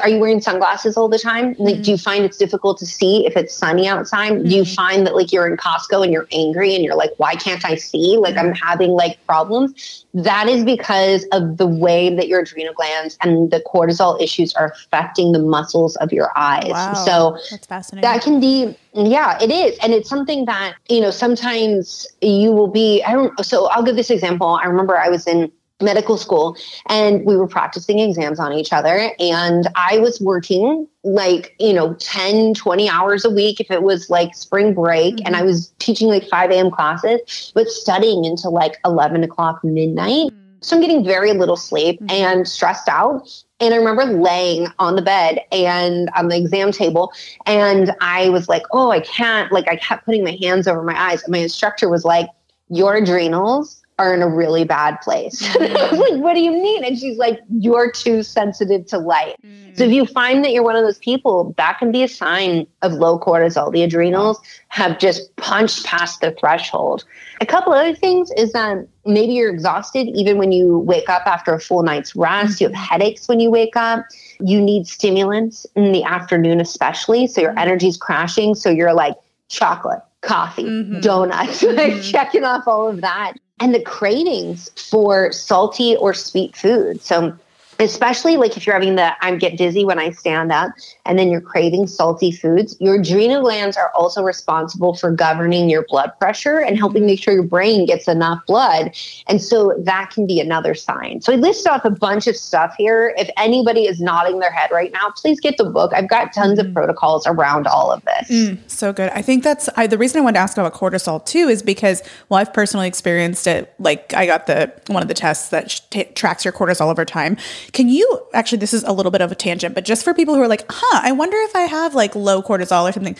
[0.00, 1.54] Are you wearing sunglasses all the time?
[1.58, 1.82] Like, mm-hmm.
[1.82, 4.32] do you find it's difficult to see if it's sunny outside?
[4.32, 4.48] Mm-hmm.
[4.48, 4.74] Do you mm-hmm.
[4.74, 7.76] find that like you're in Costco and you're angry and you're like, why can't I
[7.76, 8.16] see?
[8.16, 8.66] Like, I'm mm-hmm.
[8.66, 10.04] having like problems.
[10.14, 14.72] That is because of the way that your adrenal glands and the cortisol issues are
[14.72, 16.70] affecting the muscles of your eyes.
[16.70, 16.94] Wow.
[16.94, 18.02] So that's fascinating.
[18.02, 19.78] That can be yeah, it is.
[19.78, 23.96] And it's something that, you know, sometimes you will be, I don't, so I'll give
[23.96, 24.58] this example.
[24.62, 25.50] I remember I was in
[25.82, 26.56] medical school
[26.88, 31.94] and we were practicing exams on each other and i was working like you know
[31.94, 35.26] 10 20 hours a week if it was like spring break mm-hmm.
[35.26, 35.48] and i mm-hmm.
[35.48, 40.52] was teaching like 5 a.m classes but studying until like 11 o'clock midnight mm-hmm.
[40.60, 42.10] so i'm getting very little sleep mm-hmm.
[42.10, 43.26] and stressed out
[43.60, 47.12] and I remember laying on the bed and on the exam table,
[47.46, 49.52] and I was like, oh, I can't.
[49.52, 51.22] Like, I kept putting my hands over my eyes.
[51.22, 52.28] And my instructor was like,
[52.68, 55.42] your adrenals are in a really bad place.
[55.42, 55.76] Mm.
[55.76, 56.84] I was like, what do you mean?
[56.84, 59.36] And she's like, you're too sensitive to light.
[59.44, 59.76] Mm.
[59.76, 62.66] So if you find that you're one of those people, that can be a sign
[62.80, 63.70] of low cortisol.
[63.70, 67.04] The adrenals have just punched past the threshold.
[67.42, 71.52] A couple other things is that maybe you're exhausted even when you wake up after
[71.52, 72.54] a full night's rest.
[72.54, 72.64] Mm-hmm.
[72.64, 72.92] You have mm-hmm.
[72.92, 74.06] headaches when you wake up.
[74.40, 77.26] You need stimulants in the afternoon, especially.
[77.26, 77.58] So your mm-hmm.
[77.58, 78.54] energy's crashing.
[78.54, 79.16] So you're like
[79.48, 81.00] chocolate, coffee, mm-hmm.
[81.00, 82.00] donuts, like mm-hmm.
[82.00, 87.00] checking off all of that and the cravings for salty or sweet food.
[87.02, 87.36] So
[87.80, 90.72] especially like if you're having the I'm get dizzy when I stand up
[91.06, 95.84] and then you're craving salty foods, your adrenal glands are also responsible for governing your
[95.88, 98.94] blood pressure and helping make sure your brain gets enough blood.
[99.26, 101.20] And so that can be another sign.
[101.22, 103.14] So I list off a bunch of stuff here.
[103.16, 105.92] If anybody is nodding their head right now, please get the book.
[105.94, 106.74] I've got tons of mm.
[106.74, 108.28] protocols around all of this.
[108.28, 109.10] Mm, so good.
[109.10, 112.02] I think that's I, the reason I wanted to ask about cortisol too is because
[112.28, 116.04] well I've personally experienced it like I got the one of the tests that t-
[116.04, 117.36] tracks your cortisol over time
[117.72, 120.34] can you actually, this is a little bit of a tangent, but just for people
[120.34, 123.16] who are like, huh, I wonder if I have like low cortisol or something.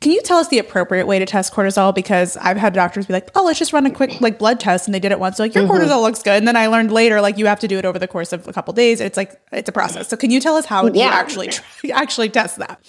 [0.00, 1.92] Can you tell us the appropriate way to test cortisol?
[1.92, 4.86] Because I've had doctors be like, "Oh, let's just run a quick like blood test,"
[4.86, 5.38] and they did it once.
[5.38, 5.72] So, like your mm-hmm.
[5.72, 7.98] cortisol looks good, and then I learned later like you have to do it over
[7.98, 9.00] the course of a couple of days.
[9.00, 10.06] It's like it's a process.
[10.06, 11.06] So, can you tell us how yeah.
[11.06, 11.50] you actually
[11.92, 12.80] actually test that?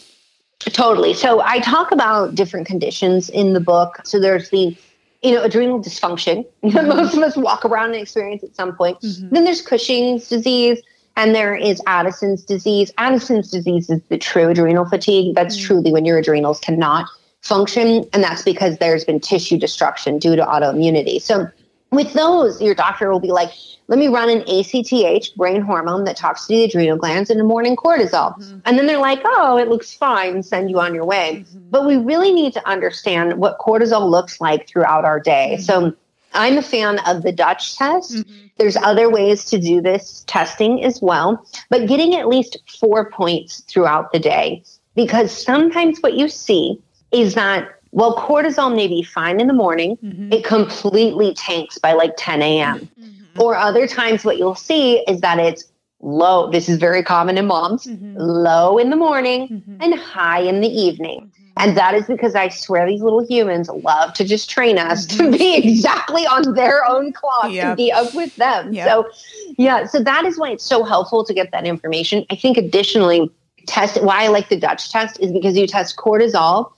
[0.60, 1.16] Totally.
[1.16, 4.02] So, I talk about different conditions in the book.
[4.04, 4.78] So, there's the
[5.24, 6.46] you know, adrenal dysfunction.
[6.64, 6.90] Mm-hmm.
[6.90, 9.00] Most of us walk around and experience at some point.
[9.02, 9.34] Mm-hmm.
[9.34, 10.80] Then there's Cushing's disease.
[11.20, 12.94] And there is Addison's disease.
[12.98, 15.36] Addison's disease is the true adrenal fatigue.
[15.36, 15.68] That's mm-hmm.
[15.68, 17.10] truly when your adrenals cannot
[17.42, 18.06] function.
[18.14, 21.22] And that's because there's been tissue destruction due to autoimmunity.
[21.22, 21.50] So
[21.92, 23.50] with those, your doctor will be like,
[23.90, 27.44] let me run an ACTH brain hormone that talks to the adrenal glands and a
[27.44, 28.40] morning cortisol.
[28.40, 28.60] Mm-hmm.
[28.64, 31.44] And then they're like, oh, it looks fine, send you on your way.
[31.44, 31.70] Mm-hmm.
[31.70, 35.56] But we really need to understand what cortisol looks like throughout our day.
[35.56, 35.64] Mm-hmm.
[35.64, 35.94] So
[36.34, 38.24] I'm a fan of the Dutch test.
[38.60, 43.62] There's other ways to do this testing as well, but getting at least four points
[43.62, 44.64] throughout the day.
[44.96, 46.80] Because sometimes what you see
[47.12, 50.32] is that while cortisol may be fine in the morning, mm-hmm.
[50.32, 52.80] it completely tanks by like 10 a.m.
[52.80, 53.42] Mm-hmm.
[53.42, 55.64] Or other times, what you'll see is that it's
[56.02, 56.52] low.
[56.52, 58.16] This is very common in moms mm-hmm.
[58.18, 59.82] low in the morning mm-hmm.
[59.82, 61.32] and high in the evening.
[61.60, 65.32] And that is because I swear these little humans love to just train us mm-hmm.
[65.32, 67.72] to be exactly on their own clock yep.
[67.72, 68.74] to be up with them.
[68.74, 68.88] Yep.
[68.88, 69.10] So,
[69.58, 72.26] yeah, so that is why it's so helpful to get that information.
[72.30, 73.30] I think additionally,
[73.68, 76.72] test why I like the Dutch test is because you test cortisol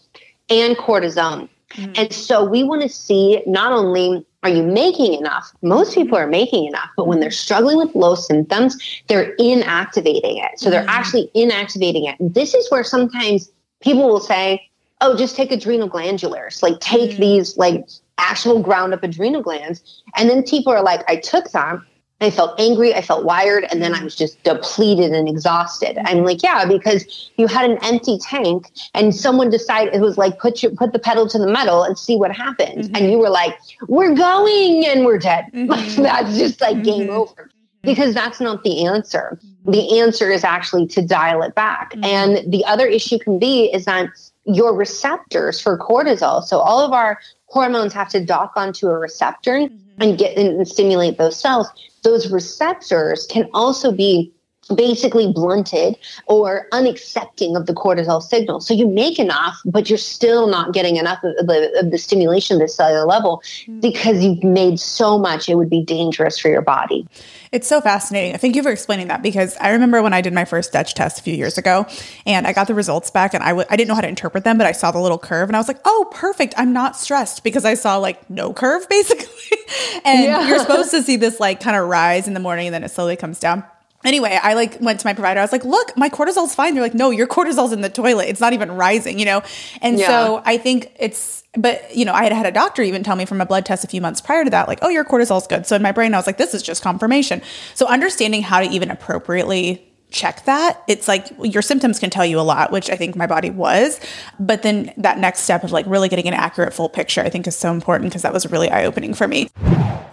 [0.50, 1.48] and cortisone.
[1.74, 1.94] Mm-hmm.
[1.96, 5.52] And so we want to see not only are you making enough?
[5.62, 8.76] Most people are making enough, but when they're struggling with low symptoms,
[9.08, 10.60] they're inactivating it.
[10.60, 10.90] So they're mm-hmm.
[10.90, 12.16] actually inactivating it.
[12.20, 14.68] This is where sometimes people will say,
[15.02, 17.22] oh, just take adrenal glandulars, like take mm-hmm.
[17.22, 17.88] these like
[18.18, 20.04] actual ground up adrenal glands.
[20.16, 21.86] And then people are like, I took them
[22.22, 25.98] I felt angry, I felt wired, and then I was just depleted and exhausted.
[26.06, 30.38] I'm like, yeah, because you had an empty tank and someone decided it was like
[30.38, 32.88] put your put the pedal to the metal and see what happens.
[32.88, 32.96] Mm-hmm.
[32.96, 35.46] And you were like, We're going and we're dead.
[35.72, 36.04] Mm-hmm.
[36.04, 37.12] that's just like game mm-hmm.
[37.12, 37.50] over.
[37.82, 39.40] Because that's not the answer.
[39.66, 41.94] The answer is actually to dial it back.
[41.94, 42.04] Mm-hmm.
[42.04, 44.10] And the other issue can be is that
[44.46, 46.44] your receptors for cortisol.
[46.44, 50.02] So all of our hormones have to dock onto a receptor mm-hmm.
[50.02, 51.68] and get and stimulate those cells
[52.04, 54.32] those receptors can also be
[54.76, 58.62] basically blunted or unaccepting of the cortisol signal.
[58.62, 62.58] So you make enough, but you're still not getting enough of the, of the stimulation
[62.58, 63.82] at the cellular level mm.
[63.82, 67.08] because you've made so much, it would be dangerous for your body.
[67.52, 68.38] It's so fascinating.
[68.38, 71.20] Thank you for explaining that because I remember when I did my first Dutch test
[71.20, 71.86] a few years ago
[72.26, 74.46] and I got the results back and I w- I didn't know how to interpret
[74.46, 76.54] them, but I saw the little curve and I was like, oh, perfect.
[76.56, 79.58] I'm not stressed because I saw like no curve basically.
[80.06, 80.48] and yeah.
[80.48, 82.90] you're supposed to see this like kind of rise in the morning and then it
[82.92, 83.66] slowly comes down
[84.04, 85.40] anyway, I like went to my provider.
[85.40, 86.74] I was like, look, my cortisol's fine.
[86.74, 88.30] They're like, no, your cortisol's in the toilet.
[88.30, 89.42] It's not even rising, you know?
[89.82, 90.08] And yeah.
[90.08, 93.26] so I think it's, but you know, I had had a doctor even tell me
[93.26, 95.66] from a blood test a few months prior to that, like, oh, your cortisol's good.
[95.68, 97.42] So in my brain, I was like, this is just confirmation.
[97.76, 100.84] So understanding how to even appropriately check that.
[100.88, 104.00] It's like your symptoms can tell you a lot which i think my body was
[104.40, 107.48] but then that next step of like really getting an accurate full picture i think
[107.48, 109.50] is so important because that was really eye-opening for me.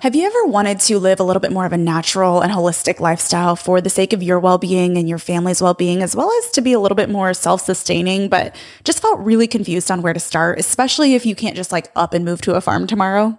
[0.00, 3.00] Have you ever wanted to live a little bit more of a natural and holistic
[3.00, 6.60] lifestyle for the sake of your well-being and your family's well-being as well as to
[6.60, 10.60] be a little bit more self-sustaining but just felt really confused on where to start
[10.60, 13.36] especially if you can't just like up and move to a farm tomorrow?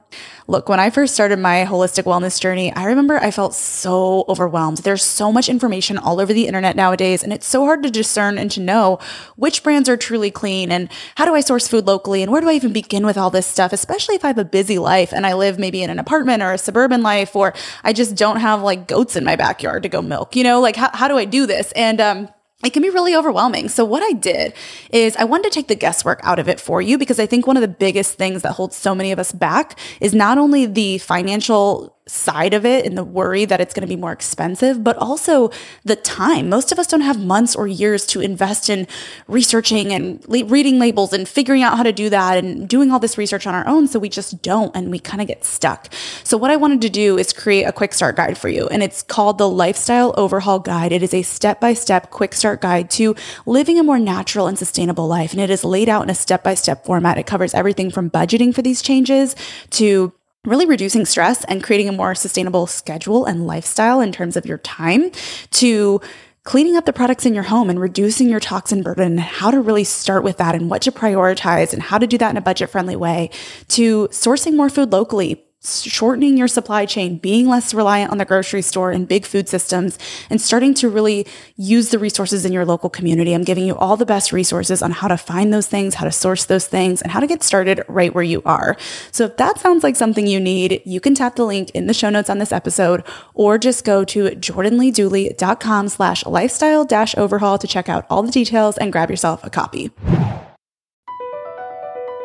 [0.48, 4.80] Look, when I first started my holistic wellness journey, I remember I felt so overwhelmed.
[4.80, 8.38] There's so much information all over the internet nowadays, and it's so hard to discern
[8.38, 9.00] and to know
[9.38, 12.50] which brands are truly clean and how do I source food locally and where do
[12.50, 15.26] I even begin with all this stuff, especially if I have a busy life and
[15.26, 17.54] I live maybe in an apartment or a suburban life, or
[17.86, 20.76] I just don't have like goats in my backyard to go milk, you know, like
[20.76, 21.72] how, how do I do this?
[21.78, 22.30] And, um,
[22.64, 23.70] it can be really overwhelming.
[23.70, 24.54] So what I did
[24.92, 27.48] is I wanted to take the guesswork out of it for you because I think
[27.48, 30.66] one of the biggest things that holds so many of us back is not only
[30.66, 34.84] the financial side of it and the worry that it's going to be more expensive,
[34.84, 35.52] but also
[35.84, 36.50] the time.
[36.50, 38.88] Most of us don't have months or years to invest in
[39.28, 43.00] researching and le- reading labels and figuring out how to do that and doing all
[43.00, 43.88] this research on our own.
[43.88, 45.94] So we just don't and we kind of get stuck.
[46.24, 48.68] So, what I wanted to do is create a quick start guide for you.
[48.68, 50.92] And it's called the Lifestyle Overhaul Guide.
[50.92, 54.58] It is a step by step quick start guide to living a more natural and
[54.58, 55.32] sustainable life.
[55.32, 57.18] And it is laid out in a step by step format.
[57.18, 59.36] It covers everything from budgeting for these changes
[59.72, 60.14] to
[60.46, 64.58] really reducing stress and creating a more sustainable schedule and lifestyle in terms of your
[64.60, 65.12] time
[65.52, 66.00] to
[66.44, 69.60] cleaning up the products in your home and reducing your toxin burden and how to
[69.60, 72.42] really start with that and what to prioritize and how to do that in a
[72.42, 73.30] budget friendly way
[73.68, 78.62] to sourcing more food locally shortening your supply chain, being less reliant on the grocery
[78.62, 82.90] store and big food systems, and starting to really use the resources in your local
[82.90, 83.34] community.
[83.34, 86.12] I'm giving you all the best resources on how to find those things, how to
[86.12, 88.78] source those things, and how to get started right where you are.
[89.12, 91.94] So if that sounds like something you need, you can tap the link in the
[91.94, 97.68] show notes on this episode, or just go to jordanleedooley.com slash lifestyle dash overhaul to
[97.68, 99.92] check out all the details and grab yourself a copy.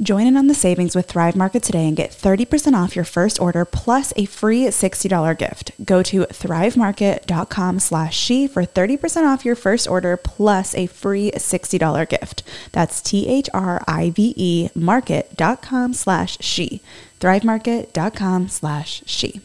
[0.00, 3.40] Join in on the savings with Thrive Market today and get 30% off your first
[3.40, 5.72] order plus a free $60 gift.
[5.84, 12.08] Go to thrivemarket.com slash she for 30% off your first order plus a free $60
[12.08, 12.42] gift.
[12.72, 16.80] That's T-H-R-I-V-E market.com slash she.
[17.20, 19.40] thrivemarket.com slash she.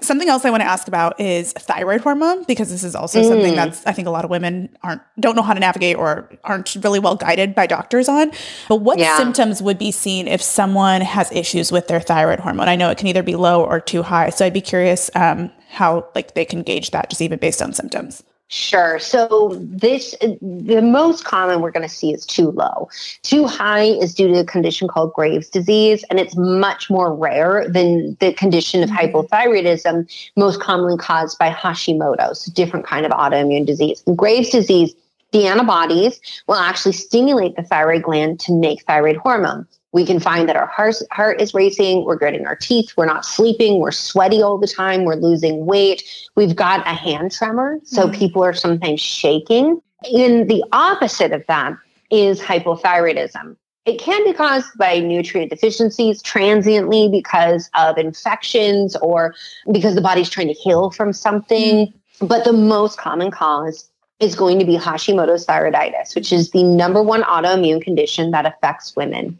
[0.00, 3.28] Something else I want to ask about is thyroid hormone because this is also mm.
[3.28, 6.30] something that's I think a lot of women aren't don't know how to navigate or
[6.44, 8.30] aren't really well guided by doctors on.
[8.68, 9.16] But what yeah.
[9.16, 12.68] symptoms would be seen if someone has issues with their thyroid hormone?
[12.68, 15.50] I know it can either be low or too high, so I'd be curious um,
[15.70, 18.22] how like they can gauge that just even based on symptoms.
[18.48, 19.00] Sure.
[19.00, 22.88] So this the most common we're going to see is too low.
[23.22, 27.68] Too high is due to a condition called Graves' disease, and it's much more rare
[27.68, 29.16] than the condition of mm-hmm.
[29.16, 34.04] hypothyroidism, most commonly caused by Hashimoto's, different kind of autoimmune disease.
[34.06, 34.94] In Graves' disease,
[35.32, 40.48] the antibodies will actually stimulate the thyroid gland to make thyroid hormone we can find
[40.48, 44.42] that our heart, heart is racing, we're gritting our teeth, we're not sleeping, we're sweaty
[44.42, 46.02] all the time, we're losing weight,
[46.34, 48.18] we've got a hand tremor, so mm-hmm.
[48.18, 49.80] people are sometimes shaking.
[50.12, 51.72] And the opposite of that
[52.10, 53.56] is hypothyroidism.
[53.86, 59.34] It can be caused by nutrient deficiencies transiently because of infections or
[59.70, 61.86] because the body's trying to heal from something.
[61.86, 62.26] Mm-hmm.
[62.26, 63.88] But the most common cause
[64.20, 68.96] is going to be Hashimoto's thyroiditis, which is the number one autoimmune condition that affects
[68.96, 69.38] women.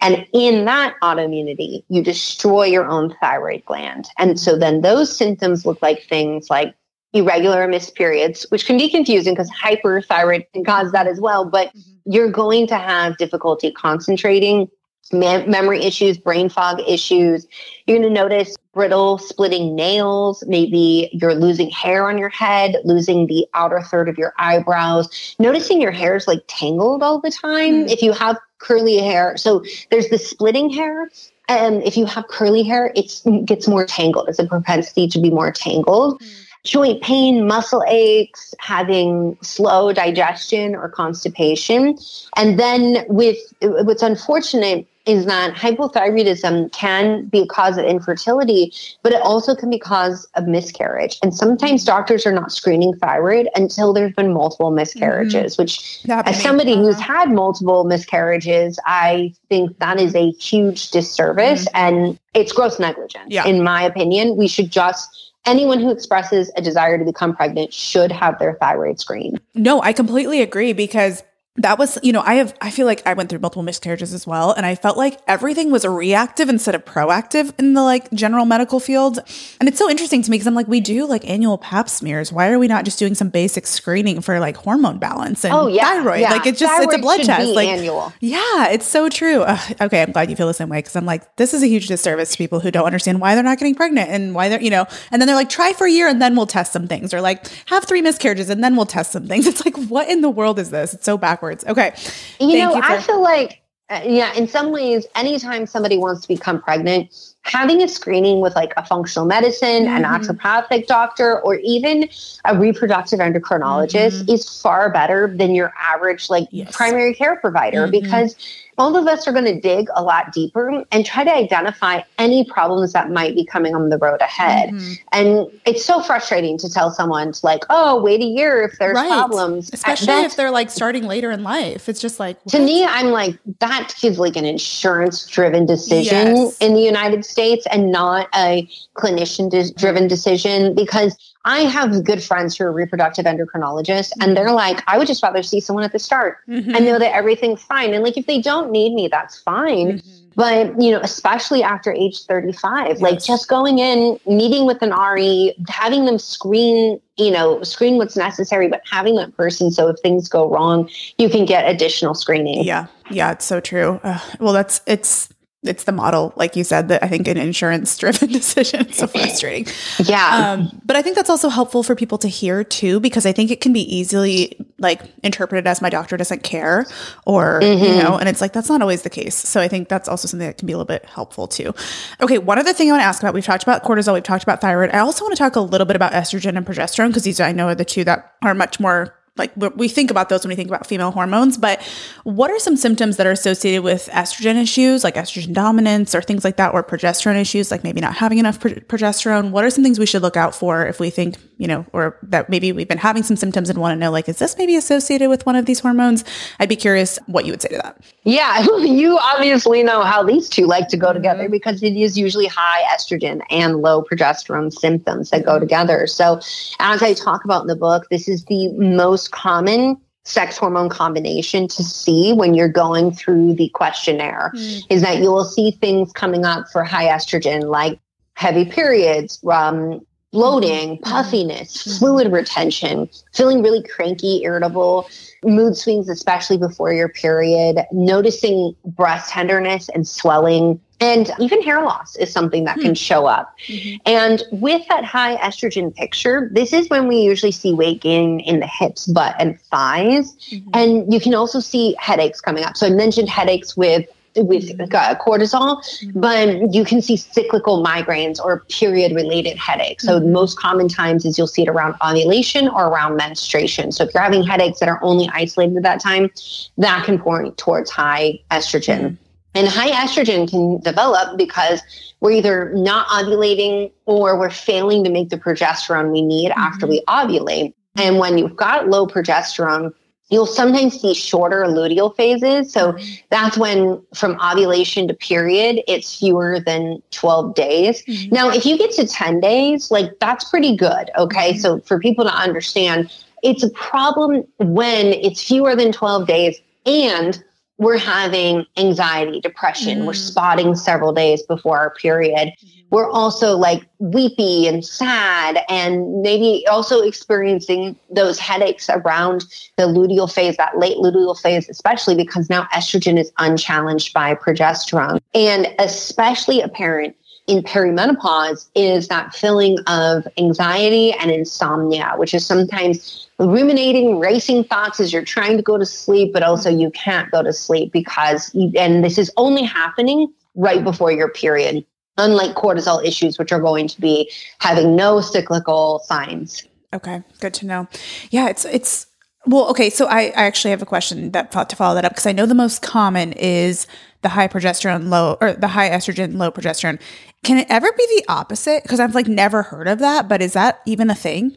[0.00, 4.08] And in that autoimmunity, you destroy your own thyroid gland.
[4.18, 6.74] And so then those symptoms look like things like
[7.12, 11.44] irregular missed periods, which can be confusing because hyperthyroid can cause that as well.
[11.44, 12.12] But mm-hmm.
[12.12, 14.68] you're going to have difficulty concentrating,
[15.12, 17.46] memory issues, brain fog issues.
[17.86, 20.42] You're going to notice brittle, splitting nails.
[20.46, 25.80] Maybe you're losing hair on your head, losing the outer third of your eyebrows, noticing
[25.80, 27.86] your hair is like tangled all the time.
[27.86, 27.90] Mm.
[27.90, 31.10] If you have curly hair, so there's the splitting hair.
[31.48, 33.12] And if you have curly hair, it
[33.44, 34.28] gets more tangled.
[34.28, 36.20] It's a propensity to be more tangled.
[36.20, 41.98] Mm joint pain, muscle aches, having slow digestion or constipation.
[42.36, 48.72] And then with what's unfortunate is that hypothyroidism can be a cause of infertility,
[49.02, 51.18] but it also can be cause of miscarriage.
[51.24, 55.62] And sometimes doctors are not screening thyroid until there's been multiple miscarriages, mm-hmm.
[55.62, 61.76] which as somebody who's had multiple miscarriages, I think that is a huge disservice mm-hmm.
[61.76, 63.26] and it's gross negligence.
[63.26, 63.44] Yeah.
[63.44, 68.12] In my opinion, we should just anyone who expresses a desire to become pregnant should
[68.12, 69.40] have their thyroid screened.
[69.54, 71.22] No, I completely agree because
[71.56, 74.26] that was, you know, I have, I feel like I went through multiple miscarriages as
[74.26, 74.52] well.
[74.52, 78.80] And I felt like everything was reactive instead of proactive in the like general medical
[78.80, 79.18] field.
[79.60, 82.32] And it's so interesting to me because I'm like, we do like annual pap smears.
[82.32, 85.66] Why are we not just doing some basic screening for like hormone balance and Oh,
[85.66, 86.20] yeah, thyroid?
[86.20, 86.30] yeah.
[86.32, 87.50] Like it's just, it's a blood test.
[87.54, 88.14] Like, annual.
[88.20, 89.42] yeah, it's so true.
[89.42, 90.00] Ugh, okay.
[90.02, 92.32] I'm glad you feel the same way because I'm like, this is a huge disservice
[92.32, 94.86] to people who don't understand why they're not getting pregnant and why they're, you know,
[95.10, 97.20] and then they're like, try for a year and then we'll test some things or
[97.20, 99.46] like have three miscarriages and then we'll test some things.
[99.52, 100.94] It's like, what in the world is this?
[100.94, 101.41] It's so backwards.
[101.42, 101.92] Okay.
[102.40, 106.22] You Thank know, you I feel like, uh, yeah, in some ways, anytime somebody wants
[106.22, 107.12] to become pregnant,
[107.42, 109.96] having a screening with like a functional medicine, Mhm.
[109.96, 112.08] an naturopathic doctor, or even
[112.44, 116.70] a reproductive endocrinologist is far better than your average like Yes.
[116.72, 117.90] primary care provider Mhm.
[117.90, 118.36] because
[118.78, 122.44] all of us are going to dig a lot deeper and try to identify any
[122.44, 124.70] problems that might be coming on the road ahead.
[124.70, 124.98] Mhm.
[125.12, 128.94] And it's so frustrating to tell someone to like, oh, wait a year if there's
[128.94, 129.08] Right.
[129.08, 129.70] problems.
[129.72, 131.88] Especially if they're like starting later in life.
[131.88, 136.56] It's just like to me, I'm like, that is like an insurance driven decision Yes.
[136.58, 142.56] in the United States and not a clinician driven decision because I have good friends
[142.56, 145.98] who are reproductive endocrinologists and they're like, I would just rather see someone at the
[145.98, 146.76] start Mhm.
[146.76, 147.92] and know that everything's fine.
[147.94, 149.98] And like, if they don't need me, that's fine.
[149.98, 150.02] Mhm.
[150.34, 155.54] But, you know, especially after age 35, like just going in, meeting with an RE,
[155.68, 160.28] having them screen, you know, screen what's necessary, but having that person so if things
[160.28, 160.88] go wrong,
[161.18, 162.64] you can get additional screening.
[162.64, 164.00] Yeah, yeah, it's so true.
[164.04, 165.28] Ugh, well, that's it's
[165.62, 168.80] it's the model, like you said, that I think an insurance driven decision.
[168.80, 169.72] It's so frustrating.
[170.04, 170.52] Yeah.
[170.58, 173.50] Um, but I think that's also helpful for people to hear too, because I think
[173.50, 176.84] it can be easily like interpreted as my doctor doesn't care,
[177.26, 178.02] or you Mhm.
[178.02, 179.36] know, and it's like that's not always the case.
[179.36, 181.72] So I think that's also something that can be a little bit helpful too.
[182.20, 184.42] Okay, one other thing I want to ask about: we've talked about cortisol, we've talked
[184.42, 184.90] about thyroid.
[184.90, 187.52] I also want to talk a little bit about estrogen and progesterone because these I
[187.52, 190.56] know are the two that are much more like we- think about those when we
[190.56, 191.80] think about female hormones but
[192.24, 196.44] what are some symptoms that are associated with estrogen issues like estrogen dominance or things
[196.44, 199.50] like that or progesterone issues like maybe not having enough pro- progesterone?
[199.50, 202.18] What are some things we should look out for if we think you know or
[202.22, 204.76] that maybe we've been having some symptoms and want to know like is this maybe
[204.76, 206.24] associated with one of these hormones
[206.60, 208.66] i'd be curious what you would say to that yeah.
[208.82, 211.16] You obviously know how these two like to go mm-hmm.
[211.16, 215.60] together because it is usually high estrogen and low progesterone symptoms that go mm-hmm.
[215.60, 216.06] together.
[216.06, 216.40] So,
[216.80, 221.66] as I talk about in the book, this is the most common sex hormone combination
[221.68, 224.82] to see when you're going through the questionnaire mm.
[224.88, 227.98] is that you will see things coming up for high estrogen like
[228.34, 230.00] heavy periods, um,
[230.32, 231.10] bloating, mm-hmm.
[231.10, 231.98] puffiness, mm-hmm.
[231.98, 235.08] fluid retention, feeling really cranky, irritable,
[235.44, 240.80] mood swings, especially before your period, noticing breast tenderness and swelling.
[241.00, 242.94] And even hair loss is something that can hmm.
[242.94, 243.56] show up.
[243.66, 243.96] Mm-hmm.
[244.06, 248.60] And with that high estrogen picture, this is when we usually see weight gain in
[248.60, 250.36] the hips, butt, and thighs.
[250.74, 252.76] And you can also see headaches coming up.
[252.76, 254.06] So I mentioned headaches with
[254.36, 256.20] with uh, cortisol, mm-hmm.
[256.20, 260.04] but you can see cyclical migraines or period related headaches.
[260.04, 260.32] So mm-hmm.
[260.32, 263.92] most common times is you'll see it around ovulation or around menstruation.
[263.92, 266.30] So if you're having headaches that are only isolated at that time,
[266.78, 269.18] that can point towards high estrogen.
[269.54, 271.82] And high estrogen can develop because
[272.20, 277.02] we're either not ovulating or we're failing to make the progesterone we need after we
[277.06, 277.74] ovulate.
[277.96, 279.92] And when you've got low progesterone,
[280.30, 282.72] you'll sometimes see shorter luteal phases.
[282.72, 283.14] So mm-hmm.
[283.30, 288.02] that's when from ovulation to period, it's fewer than 12 days.
[288.04, 288.34] Mm-hmm.
[288.34, 291.10] Now, if you get to 10 days, like that's pretty good.
[291.18, 291.50] Okay.
[291.50, 291.58] Mm-hmm.
[291.58, 293.12] So for people to understand,
[293.42, 297.42] it's a problem when it's fewer than 12 days and
[297.78, 300.06] we're having anxiety, depression.
[300.06, 300.28] We're mm.
[300.28, 302.52] spotting several days before our period.
[302.92, 309.46] We're also like weepy and sad, and maybe also experiencing those headaches around
[309.78, 315.20] the luteal phase, that late luteal phase, especially because now estrogen is unchallenged by progesterone.
[315.34, 317.16] And especially apparent
[317.46, 325.00] in perimenopause is that feeling of anxiety and insomnia, which is sometimes ruminating, racing thoughts
[325.00, 328.54] as you're trying to go to sleep, but also you can't go to sleep because,
[328.54, 331.84] you, and this is only happening right before your period,
[332.18, 336.64] unlike cortisol issues, which are going to be having no cyclical signs.
[336.94, 337.88] Okay, good to know.
[338.30, 339.06] Yeah, it's it's
[339.46, 339.90] well, okay.
[339.90, 342.32] So I, I actually have a question that thought to follow that up because I
[342.32, 343.86] know the most common is
[344.20, 347.00] the high progesterone, low or the high estrogen, low progesterone.
[347.42, 348.82] Can it ever be the opposite?
[348.84, 351.56] Because I've like never heard of that, but is that even a thing?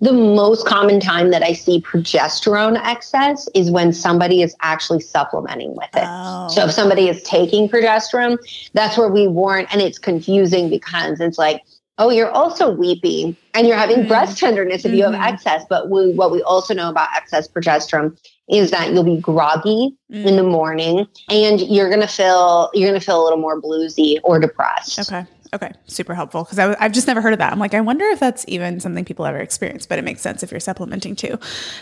[0.00, 5.74] The most common time that I see progesterone excess is when somebody is actually supplementing
[5.74, 6.04] with it.
[6.04, 6.48] Oh.
[6.48, 8.38] So if somebody is taking progesterone,
[8.74, 11.62] that's where we warn, and it's confusing because it's like,
[11.98, 15.64] oh, you're also weepy and you're having breast tenderness if you have excess.
[15.68, 20.24] But we, what we also know about excess progesterone is that you'll be groggy mm.
[20.24, 23.60] in the morning and you're going to feel you're going to feel a little more
[23.60, 25.10] bluesy or depressed.
[25.10, 25.26] Okay.
[25.56, 27.50] Okay, super helpful because I've just never heard of that.
[27.50, 30.42] I'm like, I wonder if that's even something people ever experience, but it makes sense
[30.42, 31.38] if you're supplementing too.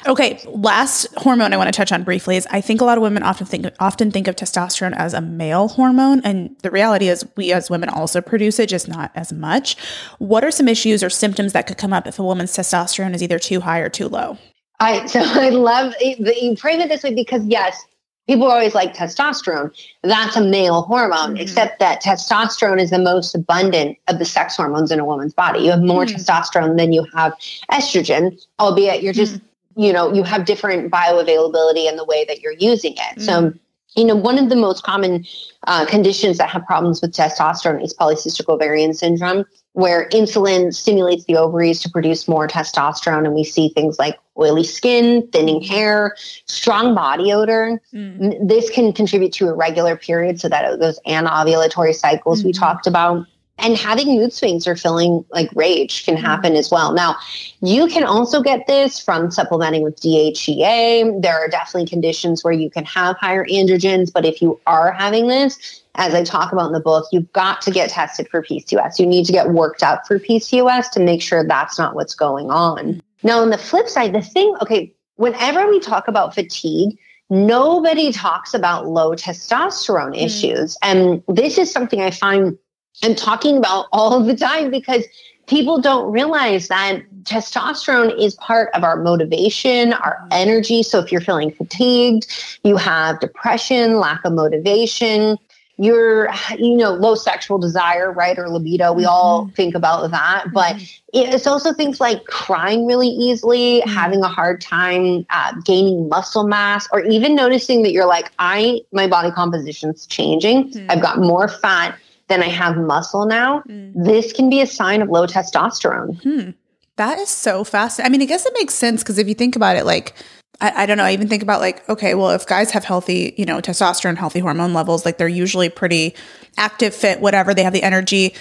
[0.06, 3.02] Okay, last hormone I want to touch on briefly is I think a lot of
[3.02, 7.26] women often think often think of testosterone as a male hormone, and the reality is
[7.36, 9.76] we as women also produce it, just not as much.
[10.18, 13.24] What are some issues or symptoms that could come up if a woman's testosterone is
[13.24, 14.38] either too high or too low?
[14.78, 17.84] I so I love eh, that you frame it this way because yes,
[18.26, 19.70] people are always like testosterone.
[20.02, 21.36] That's a male hormone, mm-hmm.
[21.36, 25.60] except that testosterone is the most abundant of the sex hormones in a woman's body.
[25.60, 26.16] You have more mm-hmm.
[26.16, 27.34] testosterone than you have
[27.70, 29.80] estrogen, albeit you're just, mm-hmm.
[29.82, 33.20] you know, you have different bioavailability in the way that you're using it.
[33.20, 33.58] So, mm.
[33.96, 35.24] you know, one of the most common
[35.66, 39.44] uh, conditions that have problems with testosterone is polycystic ovarian syndrome
[39.74, 43.24] where insulin stimulates the ovaries to produce more testosterone.
[43.24, 45.66] And we see things like oily skin, thinning mm.
[45.66, 46.16] hair,
[46.46, 47.80] strong body odor.
[47.92, 48.48] Mm.
[48.48, 52.48] This can contribute to irregular periods, so that those anovulatory cycles mm-hmm.
[52.48, 53.26] we talked about.
[53.58, 56.20] And having mood swings or feeling like rage can mm.
[56.20, 56.92] happen as well.
[56.92, 57.16] Now,
[57.60, 61.22] you can also get this from supplementing with DHEA.
[61.22, 65.28] There are definitely conditions where you can have higher androgens, but if you are having
[65.28, 68.98] this, as I talk about in the book, you've got to get tested for PCOS.
[68.98, 72.50] You need to get worked up for PCOS to make sure that's not what's going
[72.50, 73.00] on.
[73.22, 76.98] Now, on the flip side, the thing, okay, whenever we talk about fatigue,
[77.30, 80.24] nobody talks about low testosterone mm.
[80.24, 80.76] issues.
[80.82, 82.58] And this is something I find
[83.02, 85.04] I'm talking about all the time because
[85.46, 90.28] people don't realize that testosterone is part of our motivation, our mm.
[90.30, 90.82] energy.
[90.82, 92.26] So if you're feeling fatigued,
[92.64, 95.38] you have depression, lack of motivation,
[95.76, 99.10] your you know low sexual desire right or libido we mm-hmm.
[99.10, 101.32] all think about that but mm-hmm.
[101.34, 103.90] it's also things like crying really easily mm-hmm.
[103.90, 108.80] having a hard time uh, gaining muscle mass or even noticing that you're like i
[108.92, 110.90] my body composition's changing mm-hmm.
[110.90, 111.98] i've got more fat
[112.28, 113.92] than i have muscle now mm.
[113.94, 116.50] this can be a sign of low testosterone hmm.
[116.96, 119.56] that is so fast i mean i guess it makes sense because if you think
[119.56, 120.14] about it like
[120.60, 121.04] I, I, don't know.
[121.04, 124.40] I even think about like, okay, well, if guys have healthy, you know, testosterone, healthy
[124.40, 126.14] hormone levels, like they're usually pretty
[126.56, 128.34] active, fit, whatever, they have the energy.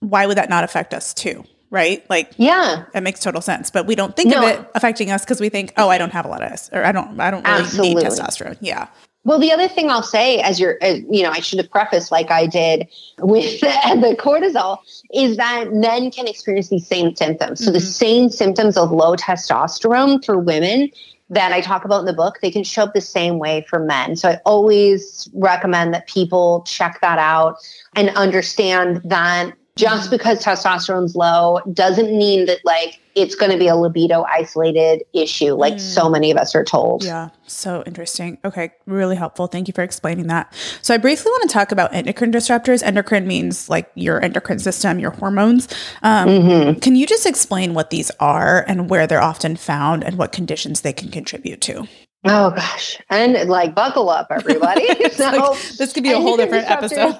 [0.00, 1.44] Why would that not affect us too?
[1.70, 2.04] Right?
[2.10, 3.70] Like, yeah, it makes total sense.
[3.70, 4.42] But we don't think no.
[4.42, 6.68] of it affecting us because we think, oh, I don't have a lot of this,
[6.72, 7.94] or I don't, I don't really Absolutely.
[7.94, 8.58] need testosterone.
[8.60, 8.88] Yeah.
[9.24, 12.10] Well, the other thing I'll say, as you're, uh, you know, I should have prefaced
[12.10, 14.78] like I did with the, cortisol,
[15.12, 17.60] is that men can experience these same symptoms.
[17.60, 17.74] So mm-hmm.
[17.74, 20.90] the same symptoms of low testosterone for women
[21.28, 23.78] that I talk about in the book, they can show up the same way for
[23.78, 24.16] men.
[24.16, 27.56] So I always recommend that people check that out
[27.94, 30.16] and understand that just mm-hmm.
[30.16, 35.54] because testosterone's low doesn't mean that like it's going to be a libido isolated issue
[35.54, 35.80] like mm.
[35.80, 37.04] so many of us are told.
[37.04, 38.38] Yeah, so interesting.
[38.44, 39.46] Okay, really helpful.
[39.46, 40.52] Thank you for explaining that.
[40.82, 42.82] So I briefly want to talk about endocrine disruptors.
[42.82, 45.68] Endocrine means like your endocrine system, your hormones.
[46.02, 46.78] Um, mm-hmm.
[46.80, 50.82] Can you just explain what these are and where they're often found and what conditions
[50.82, 51.88] they can contribute to?
[52.24, 54.86] Oh gosh, and like buckle up, everybody.
[55.12, 57.18] so like, this could be a whole different episode.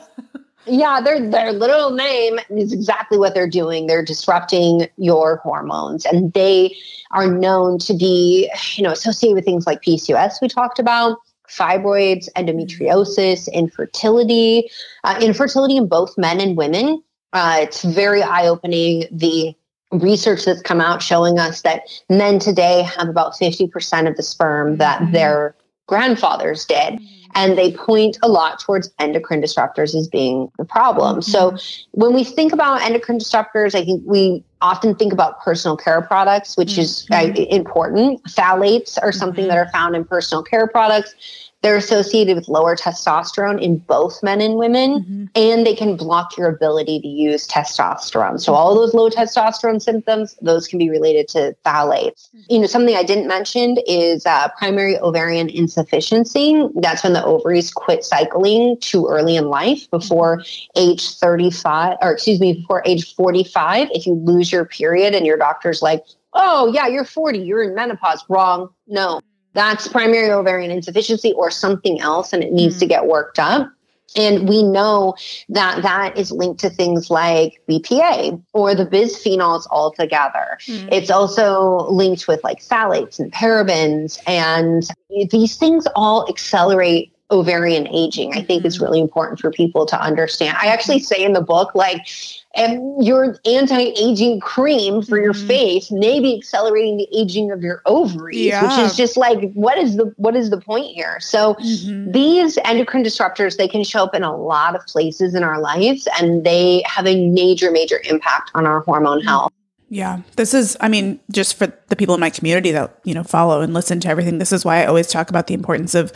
[0.67, 3.87] Yeah, their their little name is exactly what they're doing.
[3.87, 6.77] They're disrupting your hormones, and they
[7.13, 12.29] are known to be, you know, associated with things like PCOS we talked about, fibroids,
[12.37, 14.71] endometriosis, infertility,
[15.05, 17.03] uh, infertility in both men and women.
[17.33, 19.05] Uh, it's very eye opening.
[19.11, 19.55] The
[19.93, 24.77] research that's come out showing us that men today have about 50% of the sperm
[24.77, 25.13] that mm-hmm.
[25.13, 25.57] their
[25.89, 26.95] grandfathers did.
[26.95, 31.21] Mm-hmm and they point a lot towards endocrine disruptors as being the problem.
[31.21, 31.31] Mm-hmm.
[31.31, 31.57] So
[31.93, 36.57] when we think about endocrine disruptors, I think we often think about personal care products,
[36.57, 36.81] which mm-hmm.
[36.81, 38.23] is uh, important.
[38.25, 39.51] Phthalates are something mm-hmm.
[39.51, 41.15] that are found in personal care products.
[41.63, 45.25] They're associated with lower testosterone in both men and women, mm-hmm.
[45.35, 48.41] and they can block your ability to use testosterone.
[48.41, 52.31] So all those low testosterone symptoms, those can be related to phthalates.
[52.49, 56.67] You know, something I didn't mention is uh, primary ovarian insufficiency.
[56.77, 60.43] That's when the ovaries quit cycling too early in life, before
[60.77, 63.89] age 35, or excuse me, before age 45.
[63.93, 67.75] If you lose your period and your doctor's like, oh, yeah, you're 40, you're in
[67.75, 68.25] menopause.
[68.29, 68.71] Wrong.
[68.87, 69.21] No,
[69.53, 72.81] that's primary ovarian insufficiency or something else, and it needs mm.
[72.81, 73.71] to get worked up.
[74.17, 75.15] And we know
[75.51, 80.59] that that is linked to things like BPA or the bisphenols altogether.
[80.67, 80.89] Mm.
[80.91, 84.19] It's also linked with like phthalates and parabens.
[84.27, 84.89] And
[85.31, 88.33] these things all accelerate ovarian aging.
[88.35, 88.85] I think it's Mm-hmm.
[88.85, 90.57] really important for people to understand.
[90.61, 92.07] I actually say in the book, like,
[92.55, 95.47] and your anti-aging cream for your Mhm.
[95.47, 99.97] face may be accelerating the aging of your ovaries, which is just like, what is
[99.97, 101.19] the what is the point here?
[101.21, 102.13] So Mhm.
[102.13, 106.09] these endocrine disruptors they can show up in a lot of places in our lives,
[106.19, 109.53] and they have a major, major impact on our hormone health.
[109.89, 110.19] Yeah.
[110.37, 113.61] This is, I mean, just for the people in my community that, you know, follow
[113.61, 116.13] and listen to everything, this is why I always talk about the importance of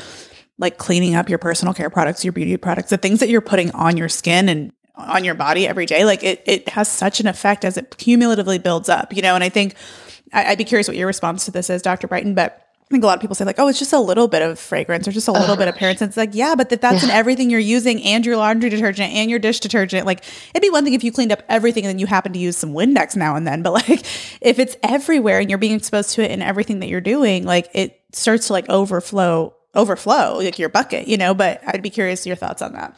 [0.58, 3.70] like cleaning up your personal care products, your beauty products, the things that you're putting
[3.72, 6.04] on your skin and on your body every day.
[6.04, 9.34] Like it, it has such an effect as it cumulatively builds up, you know?
[9.34, 9.74] And I think
[10.32, 12.06] I, I'd be curious what your response to this is, Dr.
[12.06, 14.28] Brighten, but I think a lot of people say like, oh, it's just a little
[14.28, 16.02] bit of fragrance or just a little bit of appearance.
[16.02, 19.10] And it's like, yeah, but if that's in everything you're using and your laundry detergent
[19.14, 21.88] and your dish detergent, like it'd be one thing if you cleaned up everything and
[21.88, 23.62] then you happen to use some Windex now and then.
[23.62, 23.88] But like
[24.42, 27.70] if it's everywhere and you're being exposed to it in everything that you're doing, like
[27.72, 32.26] it starts to like overflow, overflow like your bucket, you know, but I'd be curious
[32.26, 32.96] your thoughts on that.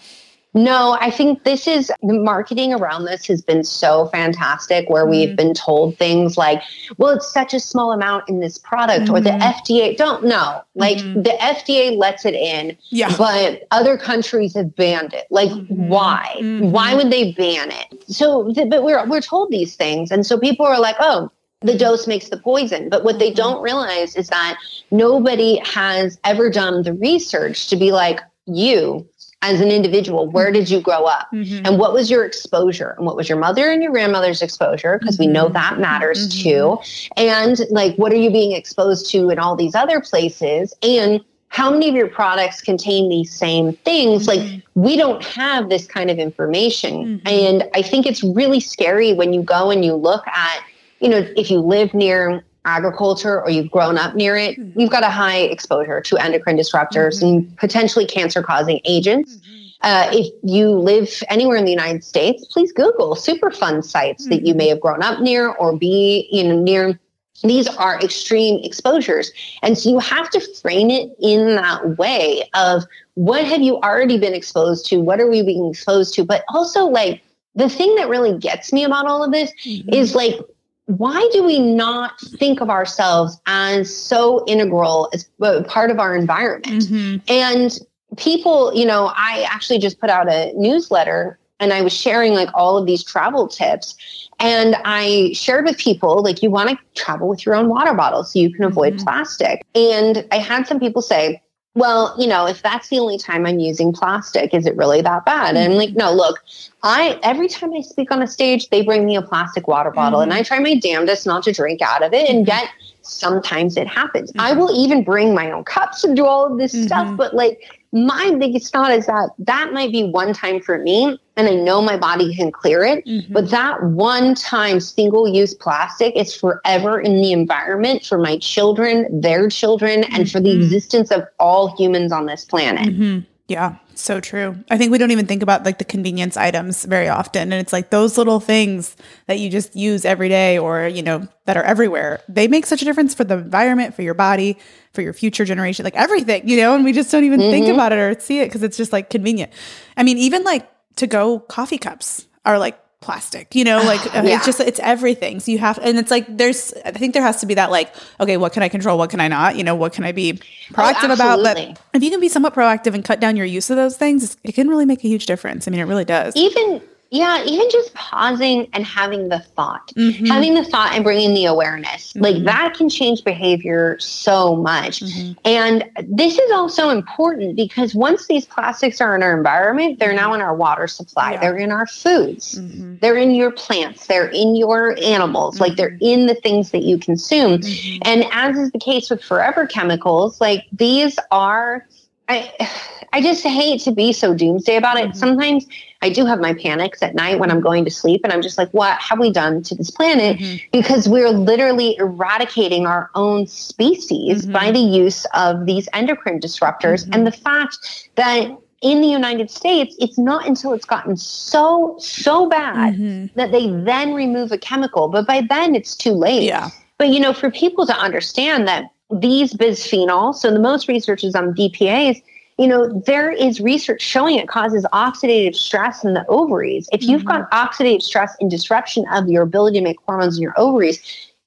[0.56, 5.28] No, I think this is the marketing around this has been so fantastic where we've
[5.28, 5.36] mm-hmm.
[5.36, 6.62] been told things like,
[6.96, 9.42] well, it's such a small amount in this product, or the mm-hmm.
[9.42, 10.62] FDA don't know.
[10.74, 11.22] Like mm-hmm.
[11.22, 13.14] the FDA lets it in, Yeah.
[13.18, 15.26] but other countries have banned it.
[15.30, 16.34] Like, why?
[16.60, 18.04] Why would they ban it?
[18.08, 20.10] So, but we're, we're told these things.
[20.10, 21.30] And so people are like, oh,
[21.66, 22.88] the dose makes the poison.
[22.88, 23.36] But what they mm-hmm.
[23.36, 24.58] don't realize is that
[24.90, 29.06] nobody has ever done the research to be like, you
[29.42, 31.28] as an individual, where did you grow up?
[31.32, 31.66] Mm-hmm.
[31.66, 32.94] And what was your exposure?
[32.96, 34.98] And what was your mother and your grandmother's exposure?
[34.98, 35.54] Because we know mm-hmm.
[35.54, 36.78] that matters too.
[37.16, 40.74] And like, what are you being exposed to in all these other places?
[40.82, 44.26] And how many of your products contain these same things?
[44.26, 47.22] Like, we don't have this kind of information.
[47.24, 50.60] And I think it's really scary when you go and you look at,
[51.00, 54.78] you know, if you live near agriculture or you've grown up near it, mm-hmm.
[54.78, 57.26] you've got a high exposure to endocrine disruptors mm-hmm.
[57.26, 59.36] and potentially cancer causing agents.
[59.36, 59.52] Mm-hmm.
[59.82, 64.54] Uh, if you live anywhere in the United States, please Google Superfund sites that you
[64.54, 66.98] may have grown up near or be you know, near.
[67.44, 69.30] These are extreme exposures.
[69.62, 72.84] And so you have to frame it in that way of
[73.14, 75.00] what have you already been exposed to?
[75.00, 76.24] What are we being exposed to?
[76.24, 77.22] But also, like,
[77.54, 80.40] the thing that really gets me about all of this is like,
[80.86, 86.16] why do we not think of ourselves as so integral as uh, part of our
[86.16, 86.84] environment?
[87.28, 87.78] And
[88.16, 92.50] people, you know, I actually just put out a newsletter and I was sharing like
[92.54, 93.96] all of these travel tips.
[94.38, 98.22] And I shared with people, like, you want to travel with your own water bottle
[98.22, 99.64] so you can avoid plastic.
[99.74, 101.42] And I had some people say,
[101.76, 105.26] well, you know, if that's the only time I'm using plastic, is it really that
[105.26, 105.50] bad?
[105.50, 105.78] And I'm mm-hmm.
[105.78, 106.42] like, no, look,
[106.82, 110.20] I every time I speak on a stage, they bring me a plastic water bottle
[110.20, 110.40] and mm-hmm.
[110.40, 112.30] I try my damnedest not to drink out of it.
[112.30, 112.64] And mm-hmm.
[112.64, 112.70] yet
[113.02, 114.32] sometimes it happens.
[114.38, 117.14] I will even bring my own cups and do all of this stuff.
[117.14, 117.60] But like
[117.92, 121.82] my biggest thought is that that might be one time for me and I know
[121.82, 123.04] my body can clear it.
[123.06, 123.32] Mm-hmm.
[123.32, 129.20] But that one time single use plastic is forever in the environment for my children,
[129.20, 130.62] their children, and for the mm-hmm.
[130.62, 132.88] existence of all humans on this planet.
[132.88, 133.20] Mm-hmm.
[133.48, 134.56] Yeah, so true.
[134.70, 137.52] I think we don't even think about like the convenience items very often.
[137.52, 141.28] And it's like those little things that you just use every day or, you know,
[141.44, 142.20] that are everywhere.
[142.28, 144.58] They make such a difference for the environment, for your body,
[144.94, 147.92] for your future generation, like everything, you know, and we just don't even think about
[147.92, 149.52] it or see it because it's just like convenient.
[149.96, 154.22] I mean, even like to go coffee cups are like plastic, you know, like uh,
[154.24, 154.36] Yeah.
[154.36, 155.40] it's just, it's everything.
[155.40, 157.94] So you have, and it's like, there's, I think there has to be that like,
[158.18, 158.98] okay, what can I control?
[158.98, 159.56] What can I not?
[159.56, 160.34] You know, what can I be
[160.72, 161.42] proactive about?
[161.42, 164.36] But if you can be somewhat proactive and cut down your use of those things,
[164.42, 165.68] it can really make a huge difference.
[165.68, 166.34] I mean, it really does.
[166.36, 166.80] even
[167.10, 170.26] yeah even just pausing and having the thought Mm-hmm.
[170.26, 175.32] having the thought and bringing the awareness like that can change behavior so much Mm-hmm.
[175.44, 180.34] and this is also important because once these plastics are in our environment they're now
[180.34, 181.40] in our water supply Yeah.
[181.40, 182.96] they're in our foods Mm-hmm.
[183.00, 186.98] they're in your plants they're in your animals like they're in the things that you
[186.98, 187.98] consume Mm-hmm.
[188.04, 191.86] and as is the case with forever chemicals like these are
[192.28, 192.50] I
[193.12, 195.16] I just hate to be so doomsday about it.
[195.16, 195.64] Sometimes
[196.06, 198.56] I do have my panics at night when I'm going to sleep and I'm just
[198.56, 200.38] like, what have we done to this planet?
[200.38, 200.66] Mm-hmm.
[200.70, 204.52] Because we're literally eradicating our own species mm-hmm.
[204.52, 207.14] by the use of these endocrine disruptors mm-hmm.
[207.14, 212.48] and the fact that in the United States, it's not until it's gotten so, so
[212.48, 215.08] bad that they then remove a chemical.
[215.08, 216.44] But by then it's too late.
[216.44, 216.70] Yeah.
[216.98, 221.34] But you know, for people to understand that these bisphenols, so the most research is
[221.34, 222.22] on BPAs,
[222.58, 226.88] you know, there is research showing it causes oxidative stress in the ovaries.
[226.90, 230.54] If you've got oxidative stress and disruption of your ability to make hormones in your
[230.56, 231.02] ovaries,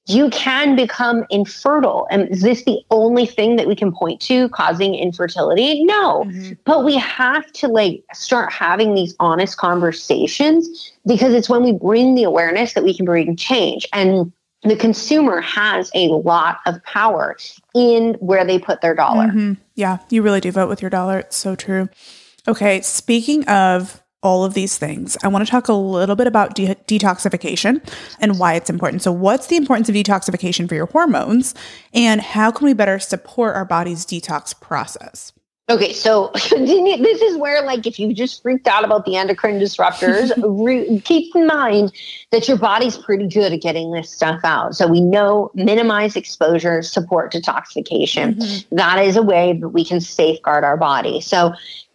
[0.06, 2.06] you can become infertile.
[2.10, 5.84] And is this the only thing that we can point to causing infertility?
[5.84, 6.24] No.
[6.24, 6.52] Mm-hmm.
[6.64, 12.14] But we have to like start having these honest conversations because it's when we bring
[12.14, 13.86] the awareness that we can bring change.
[13.92, 14.32] And
[14.62, 17.36] the consumer has a lot of power
[17.74, 19.26] in where they put their dollar.
[19.26, 19.54] Mm-hmm.
[19.74, 21.18] Yeah, you really do vote with your dollar.
[21.18, 21.88] It's so true.
[22.46, 26.54] Okay, speaking of all of these things, I want to talk a little bit about
[26.54, 27.82] de- detoxification
[28.18, 29.02] and why it's important.
[29.02, 31.54] So, what's the importance of detoxification for your hormones,
[31.94, 35.32] and how can we better support our body's detox process?
[35.70, 40.32] Okay, so this is where, like, if you just freaked out about the endocrine disruptors,
[40.66, 41.92] re- keep in mind
[42.32, 44.74] that your body's pretty good at getting this stuff out.
[44.74, 48.34] So we know minimize exposure, support detoxification.
[48.34, 48.76] Mm-hmm.
[48.76, 51.20] That is a way that we can safeguard our body.
[51.20, 51.54] So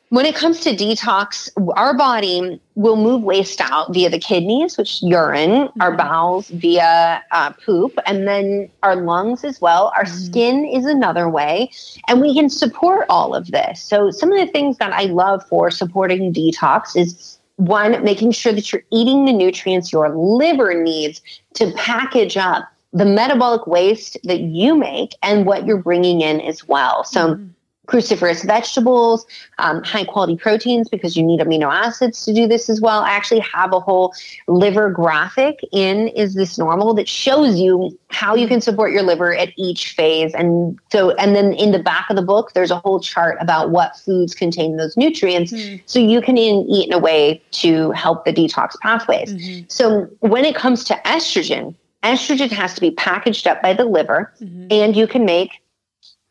[0.10, 5.02] when it comes to detox, our body will move waste out via the kidneys, which
[5.02, 5.82] urine, mm-hmm.
[5.82, 9.92] our bowels via uh, poop, and then our lungs as well.
[9.96, 10.18] Our mm-hmm.
[10.18, 11.72] skin is another way,
[12.08, 13.82] and we can support all of this.
[13.82, 18.54] So, some of the things that I love for supporting detox is one, making sure
[18.54, 21.22] that you're eating the nutrients your liver needs
[21.56, 26.68] to package up the metabolic waste that you make and what you're bringing in as
[26.68, 27.04] well.
[27.04, 27.48] So, mm-hmm
[27.86, 29.26] cruciferous vegetables,
[29.58, 33.02] um, high quality proteins because you need amino acids to do this as well.
[33.02, 34.14] I actually have a whole
[34.48, 39.36] liver graphic in Is This Normal that shows you how you can support your liver
[39.36, 40.34] at each phase.
[40.34, 43.72] And so, and then in the back of the book, there's a whole chart about
[43.72, 45.52] what foods contain those nutrients.
[45.52, 45.84] Mm-hmm.
[45.86, 49.34] So you can in, eat in a way to help the detox pathways.
[49.34, 49.66] Mm-hmm.
[49.68, 54.32] So when it comes to estrogen, estrogen has to be packaged up by the liver
[54.42, 54.68] mm-hmm.
[54.70, 55.62] and you can make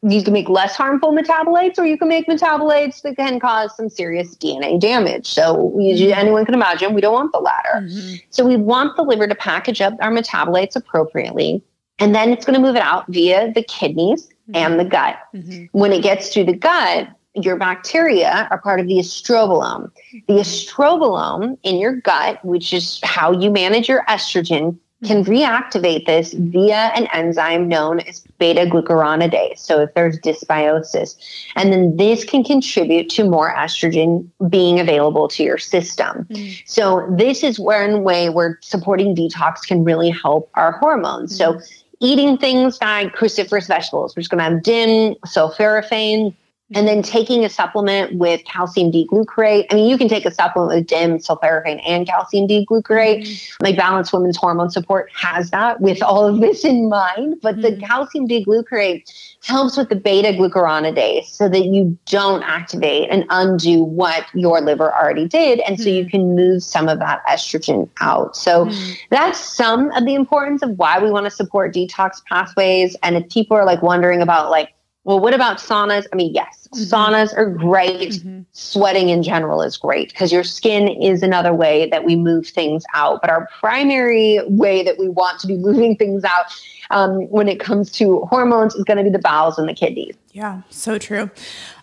[0.06, 3.88] you can make less harmful metabolites or you can make metabolites that can cause some
[3.88, 5.26] serious DNA damage.
[5.26, 6.12] So mm-hmm.
[6.12, 7.80] anyone can imagine we don't want the latter.
[7.86, 8.16] Mm-hmm.
[8.30, 11.62] So we want the liver to package up our metabolites appropriately.
[11.98, 14.56] And then it's going to move it out via the kidneys mm-hmm.
[14.56, 15.16] and the gut.
[15.34, 15.78] Mm-hmm.
[15.78, 19.90] When it gets to the gut, your bacteria are part of the estrobolome.
[20.12, 20.34] The mm-hmm.
[20.34, 26.92] estrobolome in your gut, which is how you manage your estrogen, can reactivate this via
[26.94, 29.58] an enzyme known as beta glucuronidase.
[29.58, 31.16] So if there's dysbiosis,
[31.56, 36.26] and then this can contribute to more estrogen being available to your system.
[36.30, 36.62] Mm.
[36.66, 41.34] So this is one way where supporting detox can really help our hormones.
[41.34, 41.38] Mm.
[41.38, 41.60] So
[42.00, 46.34] eating things like cruciferous vegetables, which just going to have DIM, sulforaphane,
[46.74, 49.66] and then taking a supplement with calcium D-glucarate.
[49.70, 53.22] I mean, you can take a supplement with DIM, sulforaphane, and calcium D-glucarate.
[53.22, 53.64] Mm-hmm.
[53.64, 57.36] My Balanced Women's Hormone Support has that with all of this in mind.
[57.42, 57.80] But mm-hmm.
[57.80, 59.10] the calcium D-glucarate
[59.44, 64.92] helps with the beta glucuronidase so that you don't activate and undo what your liver
[64.94, 65.60] already did.
[65.60, 65.96] And so mm-hmm.
[65.96, 68.36] you can move some of that estrogen out.
[68.36, 68.92] So mm-hmm.
[69.10, 72.96] that's some of the importance of why we want to support detox pathways.
[73.02, 74.70] And if people are like wondering about like,
[75.04, 76.06] well, what about saunas?
[76.12, 76.82] I mean, yes, mm-hmm.
[76.82, 78.12] saunas are great.
[78.12, 78.40] Mm-hmm.
[78.52, 82.84] Sweating in general is great because your skin is another way that we move things
[82.94, 83.20] out.
[83.20, 86.46] But our primary way that we want to be moving things out
[86.90, 90.16] um, when it comes to hormones is going to be the bowels and the kidneys.
[90.32, 91.30] Yeah, so true.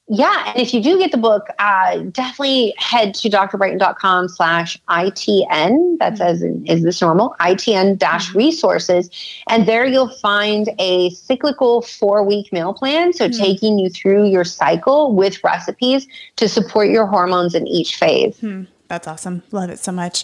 [0.09, 5.97] yeah and if you do get the book uh, definitely head to drbrighten.com slash itn
[5.97, 8.39] that says is this normal itn dash mm-hmm.
[8.39, 9.09] resources
[9.47, 13.41] and there you'll find a cyclical four week meal plan so mm-hmm.
[13.41, 18.63] taking you through your cycle with recipes to support your hormones in each phase mm-hmm.
[18.93, 19.41] That's awesome.
[19.51, 20.23] Love it so much.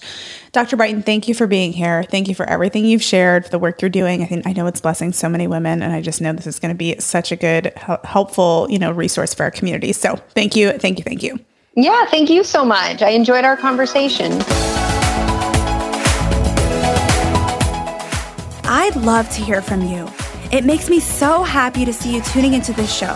[0.52, 0.78] Dr.
[0.78, 2.04] Brighten, thank you for being here.
[2.04, 4.22] Thank you for everything you've shared, for the work you're doing.
[4.22, 6.60] I think I know it's blessing so many women and I just know this is
[6.60, 9.92] going to be such a good helpful, you know, resource for our community.
[9.92, 10.72] So, thank you.
[10.74, 11.04] Thank you.
[11.04, 11.40] Thank you.
[11.76, 13.02] Yeah, thank you so much.
[13.02, 14.34] I enjoyed our conversation.
[18.66, 20.08] I'd love to hear from you.
[20.52, 23.16] It makes me so happy to see you tuning into this show.